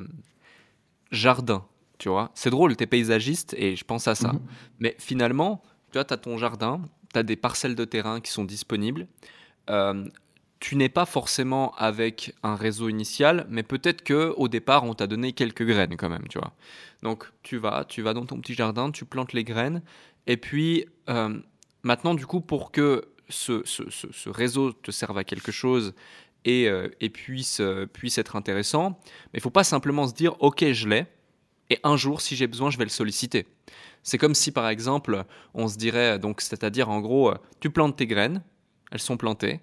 [1.11, 1.65] jardin,
[1.97, 2.31] tu vois.
[2.33, 4.33] C'est drôle, tu es paysagiste et je pense à ça.
[4.33, 4.41] Mhm.
[4.79, 6.81] Mais finalement, tu vois, tu as ton jardin,
[7.13, 9.07] tu as des parcelles de terrain qui sont disponibles.
[9.69, 10.05] Euh,
[10.59, 15.05] tu n'es pas forcément avec un réseau initial, mais peut-être que au départ, on t'a
[15.05, 16.53] donné quelques graines quand même, tu vois.
[17.03, 19.81] Donc, tu vas, tu vas dans ton petit jardin, tu plantes les graines,
[20.27, 21.37] et puis euh,
[21.83, 25.93] maintenant, du coup, pour que ce, ce, réseau te serve à quelque chose
[26.45, 28.91] et, euh, puisse, euh, puisse être intéressant.
[28.91, 31.05] Mais il ne faut pas simplement se dire ok je l'ai
[31.69, 33.47] et un jour si j'ai besoin je vais le solliciter.
[34.03, 38.07] C'est comme si par exemple on se dirait donc c'est-à-dire en gros tu plantes tes
[38.07, 38.43] graines,
[38.91, 39.59] elles sont plantées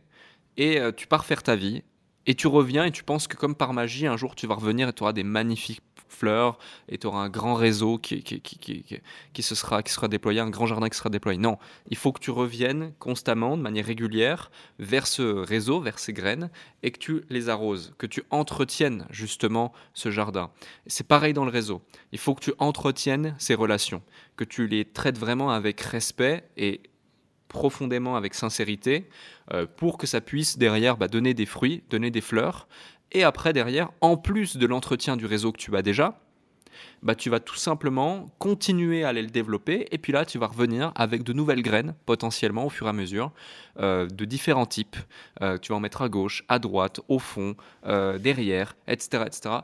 [0.57, 1.83] et euh, tu pars faire ta vie
[2.27, 4.89] et tu reviens et tu penses que comme par magie un jour tu vas revenir
[4.89, 5.83] et tu auras des magnifiques
[6.13, 6.59] fleurs
[6.89, 8.85] et tu auras un grand réseau qui, qui, qui,
[9.33, 11.39] qui, se sera, qui sera déployé, un grand jardin qui sera déployé.
[11.39, 11.59] Non,
[11.89, 16.51] il faut que tu reviennes constamment, de manière régulière, vers ce réseau, vers ces graines,
[16.83, 20.51] et que tu les arroses, que tu entretiennes justement ce jardin.
[20.87, 21.83] C'est pareil dans le réseau.
[22.13, 24.03] Il faut que tu entretiennes ces relations,
[24.37, 26.81] que tu les traites vraiment avec respect et
[27.49, 29.09] profondément avec sincérité
[29.53, 32.67] euh, pour que ça puisse derrière bah, donner des fruits, donner des fleurs
[33.13, 36.19] et après, derrière, en plus de l'entretien du réseau que tu as déjà,
[37.03, 39.89] bah, tu vas tout simplement continuer à aller le développer.
[39.91, 42.93] Et puis là, tu vas revenir avec de nouvelles graines, potentiellement au fur et à
[42.93, 43.33] mesure,
[43.79, 44.97] euh, de différents types.
[45.43, 47.57] Euh, tu vas en mettre à gauche, à droite, au fond,
[47.87, 49.55] euh, derrière, etc., etc.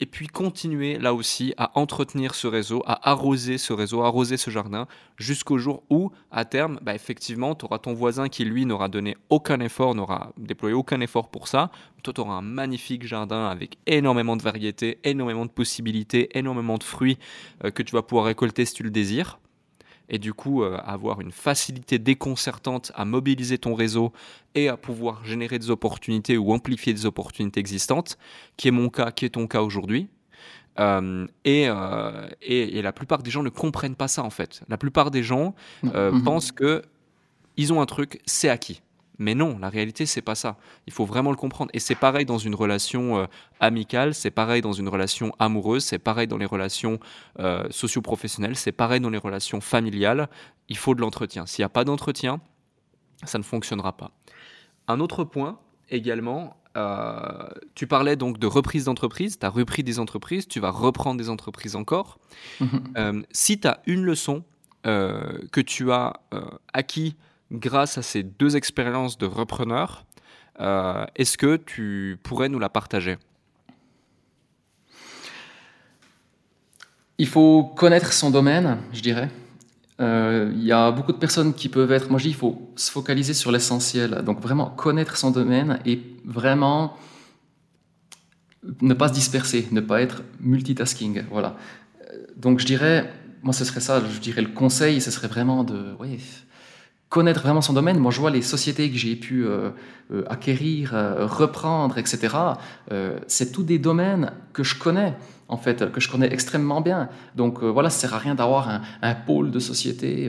[0.00, 4.50] et puis continuer là aussi à entretenir ce réseau, à arroser ce réseau, arroser ce
[4.50, 4.86] jardin,
[5.16, 9.16] jusqu'au jour où, à terme, bah, effectivement, tu auras ton voisin qui, lui, n'aura donné
[9.30, 11.70] aucun effort, n'aura déployé aucun effort pour ça.
[12.02, 16.82] Toi, tu auras un magnifique jardin avec énormément de variétés, énormément de possibilités, énormément de
[16.82, 17.18] fruits
[17.64, 19.38] euh, que tu vas pouvoir récolter si tu le désires
[20.08, 24.12] et du coup euh, avoir une facilité déconcertante à mobiliser ton réseau
[24.54, 28.18] et à pouvoir générer des opportunités ou amplifier des opportunités existantes,
[28.56, 30.08] qui est mon cas, qui est ton cas aujourd'hui.
[30.80, 34.62] Euh, euh, et, et, la plupart des gens ne comprennent pas ça en fait.
[34.68, 36.24] La plupart des gens mm-hmm.
[36.24, 36.82] pensent que
[37.56, 38.82] ils ont un truc, c'est acquis.
[39.18, 40.56] Mais non, la réalité, c'est pas ça.
[40.86, 41.70] Il faut vraiment le comprendre.
[41.74, 43.26] Et c'est pareil dans une relation euh,
[43.60, 46.98] amicale, c'est pareil dans une relation amoureuse, c'est pareil dans les relations
[47.38, 50.28] euh, socio-professionnelles, c'est pareil dans les relations familiales.
[50.68, 51.46] Il faut de l'entretien.
[51.46, 52.40] S'il n'y a pas d'entretien,
[53.24, 54.10] ça ne fonctionnera pas.
[54.88, 55.60] Un autre point
[55.90, 60.70] également, euh, tu parlais donc de reprise d'entreprise, tu as repris des entreprises, tu vas
[60.70, 62.18] reprendre des entreprises encore.
[62.60, 63.24] Mm-hmm.
[63.30, 64.44] si tu as une leçon
[64.82, 66.20] que tu as
[66.74, 67.16] acquis
[67.58, 70.04] grâce à ces deux expériences de repreneur,
[70.60, 73.18] euh, est-ce que tu pourrais nous la partager?
[77.18, 79.30] Il faut connaître son domaine, je dirais.
[80.00, 82.10] Euh, il y a beaucoup de personnes qui peuvent être.
[82.10, 84.22] Moi, je dis, il faut se focaliser sur l'essentiel.
[84.24, 86.96] Donc, vraiment connaître son domaine et vraiment
[88.80, 91.22] ne pas se disperser, ne pas être multitasking.
[91.30, 91.56] Voilà.
[92.00, 94.02] Euh, donc, je dirais, moi, ce serait ça.
[94.04, 95.94] Je dirais le conseil, ce serait vraiment de.
[97.14, 98.00] Connaître vraiment son domaine.
[98.00, 99.70] Moi, je vois les sociétés que j'ai pu euh,
[100.12, 102.16] euh, acquérir, euh, reprendre, etc.
[103.28, 105.14] c'est tous des domaines que je connais,
[105.46, 107.08] en fait, que je connais extrêmement bien.
[107.36, 108.68] Donc voilà, ça sert à rien d'avoir
[109.00, 110.28] un, pôle de société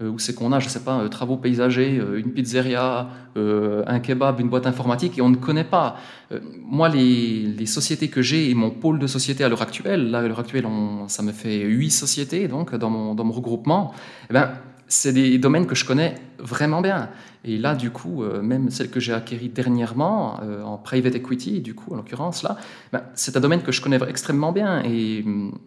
[0.00, 4.66] où c'est qu'on a, je sais pas, travaux paysagers, une pizzeria, un kebab, une boîte
[4.66, 5.96] informatique, et on ne connaît pas.
[6.78, 10.28] moi, les, sociétés que j'ai et mon pôle de société à l'heure actuelle, là, à
[10.28, 10.66] l'heure actuelle,
[11.08, 13.92] ça me fait huit sociétés, donc, dans mon, dans mon regroupement,
[14.30, 14.48] eh ben,
[14.92, 17.08] c'est des domaines que je connais vraiment bien.
[17.44, 21.60] Et là, du coup, euh, même celle que j'ai acquérie dernièrement euh, en private equity,
[21.60, 22.58] du coup, en l'occurrence, là,
[22.92, 24.82] ben, c'est un domaine que je connais extrêmement bien.
[24.82, 25.58] Et mm,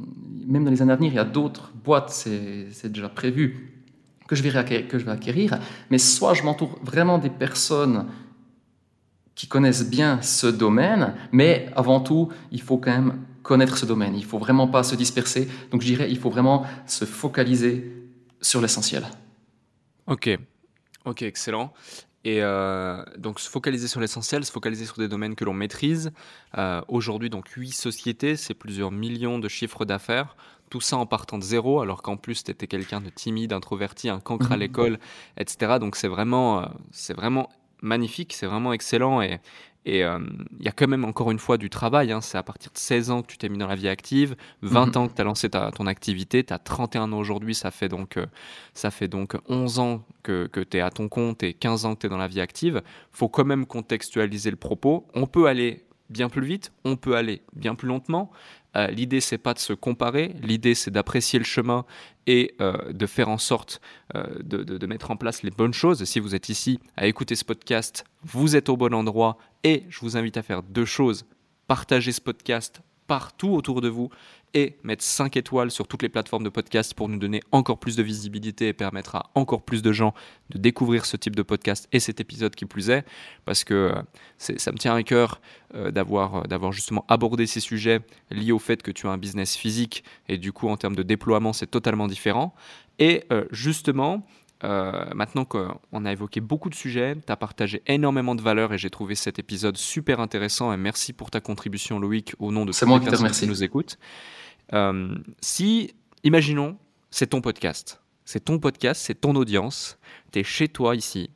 [0.45, 3.73] même dans les années à venir, il y a d'autres boîtes, c'est déjà prévu,
[4.27, 5.57] que je, vais acquérir, que je vais acquérir.
[5.89, 8.05] Mais soit je m'entoure vraiment des personnes
[9.33, 14.15] qui connaissent bien ce domaine, mais avant tout, il faut quand même connaître ce domaine.
[14.15, 15.47] Il faut vraiment pas se disperser.
[15.71, 17.94] Donc, je dirais, il faut vraiment se focaliser
[18.45, 19.05] sur l'essentiel.
[20.07, 20.29] Ok,
[21.05, 21.73] ok, excellent.
[22.23, 26.11] Et euh, donc se focaliser sur l'essentiel, se focaliser sur des domaines que l'on maîtrise.
[26.57, 30.35] Euh, aujourd'hui, donc huit sociétés, c'est plusieurs millions de chiffres d'affaires.
[30.69, 34.09] Tout ça en partant de zéro, alors qu'en plus tu étais quelqu'un de timide, introverti,
[34.09, 34.61] un cancre à mhm.
[34.61, 34.99] l'école,
[35.37, 35.77] etc.
[35.79, 37.49] Donc c'est vraiment, euh, c'est vraiment
[37.85, 39.21] magnifique, c'est vraiment excellent.
[39.21, 39.39] Et,
[39.85, 40.19] et euh,
[40.59, 42.11] il y a quand même encore une fois du travail.
[42.11, 42.19] Hein.
[42.19, 44.85] C'est à partir de 16 ans que tu t'es mis dans la vie active, 20
[44.87, 44.97] mhm.
[44.97, 47.87] ans que tu as lancé ta, ton activité, tu as 31 ans aujourd'hui, ça, fait
[47.87, 48.25] donc, euh,
[48.73, 51.95] ça fait donc 11 ans que, que tu es à ton compte et 15 ans
[51.95, 52.81] que tu es dans la vie active.
[53.11, 55.07] faut quand même contextualiser le propos.
[55.13, 58.31] On peut aller bien plus vite, on peut aller bien plus lentement.
[58.75, 61.85] Euh, l'idée, c'est pas de se comparer, l'idée, c'est d'apprécier le chemin
[62.27, 63.81] et euh, de faire en sorte
[64.15, 66.03] euh, de, de, mettre en place les bonnes choses.
[66.03, 69.99] Si vous êtes ici à écouter ce podcast, vous êtes au bon endroit et je
[69.99, 71.25] vous invite à faire deux choses.
[71.67, 74.09] Partager ce podcast partout autour de vous
[74.55, 77.97] et mettre 5 étoiles sur toutes les plateformes de podcast pour nous donner encore plus
[77.97, 80.13] de visibilité et permettre à encore plus de gens
[80.49, 83.05] de découvrir ce type de podcast et cet épisode qui plus est,
[83.43, 84.01] parce que euh,
[84.37, 85.41] ça me tient à cœur
[85.75, 87.99] euh, d'avoir, euh, d'avoir justement abordé ces sujets
[88.31, 91.03] liés au fait que tu as un business physique et du coup en termes de
[91.03, 92.55] déploiement c'est totalement différent.
[92.97, 94.25] Et justement,
[94.63, 98.89] maintenant qu'on a évoqué beaucoup de sujets, tu as partagé énormément de valeurs et j'ai
[98.89, 102.87] trouvé cet épisode super intéressant et merci pour ta contribution Loïc au nom de toutes
[102.87, 103.97] les personnes qui nous écoutent.
[104.73, 105.93] Euh, si,
[106.23, 106.77] imaginons,
[107.11, 108.01] c'est ton podcast.
[108.25, 109.99] C'est ton podcast, c'est ton audience.
[110.31, 111.29] Tu es chez toi ici.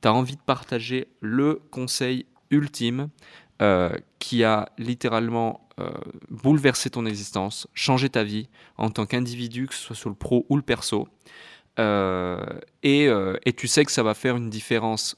[0.00, 3.08] Tu as envie de partager le conseil ultime
[3.60, 5.90] euh, qui a littéralement euh,
[6.30, 10.46] bouleversé ton existence, changé ta vie en tant qu'individu, que ce soit sur le pro
[10.48, 11.08] ou le perso.
[11.78, 13.08] Et,
[13.56, 15.16] tu sais que ça va faire une différence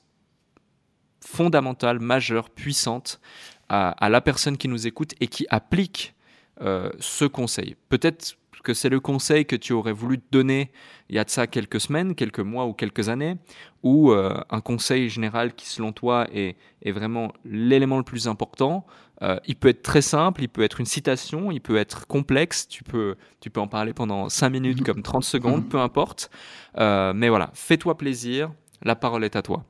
[1.21, 3.21] fondamentale, majeure, puissante
[3.69, 6.14] à la personne qui nous écoute et qui applique
[6.61, 7.77] euh, ce conseil.
[7.89, 10.71] Peut-être que c'est le conseil que tu aurais voulu te donner
[11.11, 13.37] il y a de ça quelques semaines, quelques mois ou quelques années,
[13.83, 18.87] ou euh, un conseil général qui, selon toi, est, vraiment l'élément le plus important.
[19.21, 22.67] Euh, il peut être très simple, il peut être une citation, il peut être complexe,
[22.69, 26.31] tu peux, tu peux en parler pendant 5 minutes comme 30 secondes, peu importe.
[26.79, 28.51] mais voilà, fais-toi plaisir,
[28.83, 29.65] la parole est à toi.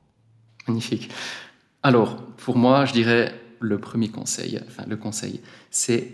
[0.67, 1.09] Magnifique.
[1.83, 6.13] Alors, pour moi, je dirais le premier conseil, enfin le conseil, c'est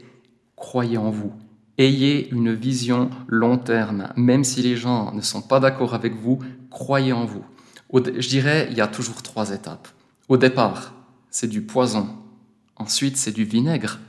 [0.62, 1.34] croyez en vous.
[1.78, 4.14] Ayez une vision long terme.
[4.16, 6.40] Même si les gens ne sont pas d'accord avec vous,
[6.70, 7.44] croyez en vous.
[7.94, 9.90] Je dirais, il y a toujours trois étapes.
[10.30, 10.94] Au départ,
[11.30, 12.08] c'est du poison.
[12.78, 14.00] Ensuite, c'est du vinaigre.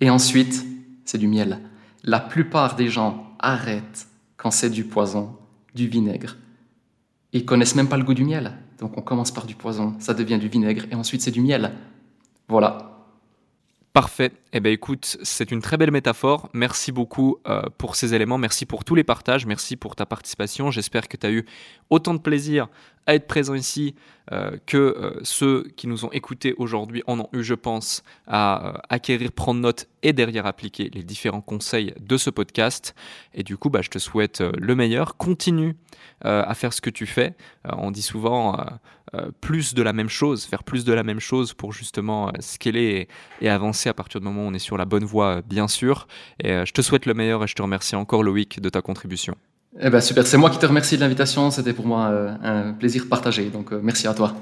[0.00, 0.66] Et ensuite,
[1.06, 1.60] c'est du miel.
[2.02, 5.36] La plupart des gens arrêtent quand c'est du poison,
[5.74, 6.36] du vinaigre.
[7.32, 8.52] Ils connaissent même pas le goût du miel.
[8.80, 11.72] Donc on commence par du poison, ça devient du vinaigre et ensuite c'est du miel.
[12.48, 12.93] Voilà.
[13.94, 14.32] Parfait.
[14.52, 16.50] Eh bien, écoute, c'est une très belle métaphore.
[16.52, 18.38] Merci beaucoup euh, pour ces éléments.
[18.38, 19.46] Merci pour tous les partages.
[19.46, 20.72] Merci pour ta participation.
[20.72, 21.46] J'espère que tu as eu
[21.90, 22.66] autant de plaisir
[23.06, 23.94] à être présent ici
[24.32, 28.68] euh, que euh, ceux qui nous ont écoutés aujourd'hui en ont eu, je pense, à
[28.68, 32.94] euh, acquérir, prendre note et derrière appliquer les différents conseils de ce podcast.
[33.34, 35.16] Et du coup, bah, je te souhaite le meilleur.
[35.16, 35.76] Continue
[36.20, 37.34] à faire ce que tu fais.
[37.64, 38.58] on dit souvent
[39.40, 43.08] plus de la même chose, faire plus de la même chose pour justement scaler
[43.40, 45.68] et, et, avancer à partir du moment où on est sur la bonne voie, bien
[45.68, 46.06] sûr.
[46.38, 49.36] Et je te souhaite le meilleur et je te remercie encore, Loïc, de ta contribution.
[49.80, 52.72] Eh ben super, c'est moi qui te remercie de l'invitation, c'était pour moi euh, un
[52.74, 54.34] plaisir partagé, donc euh, merci à toi.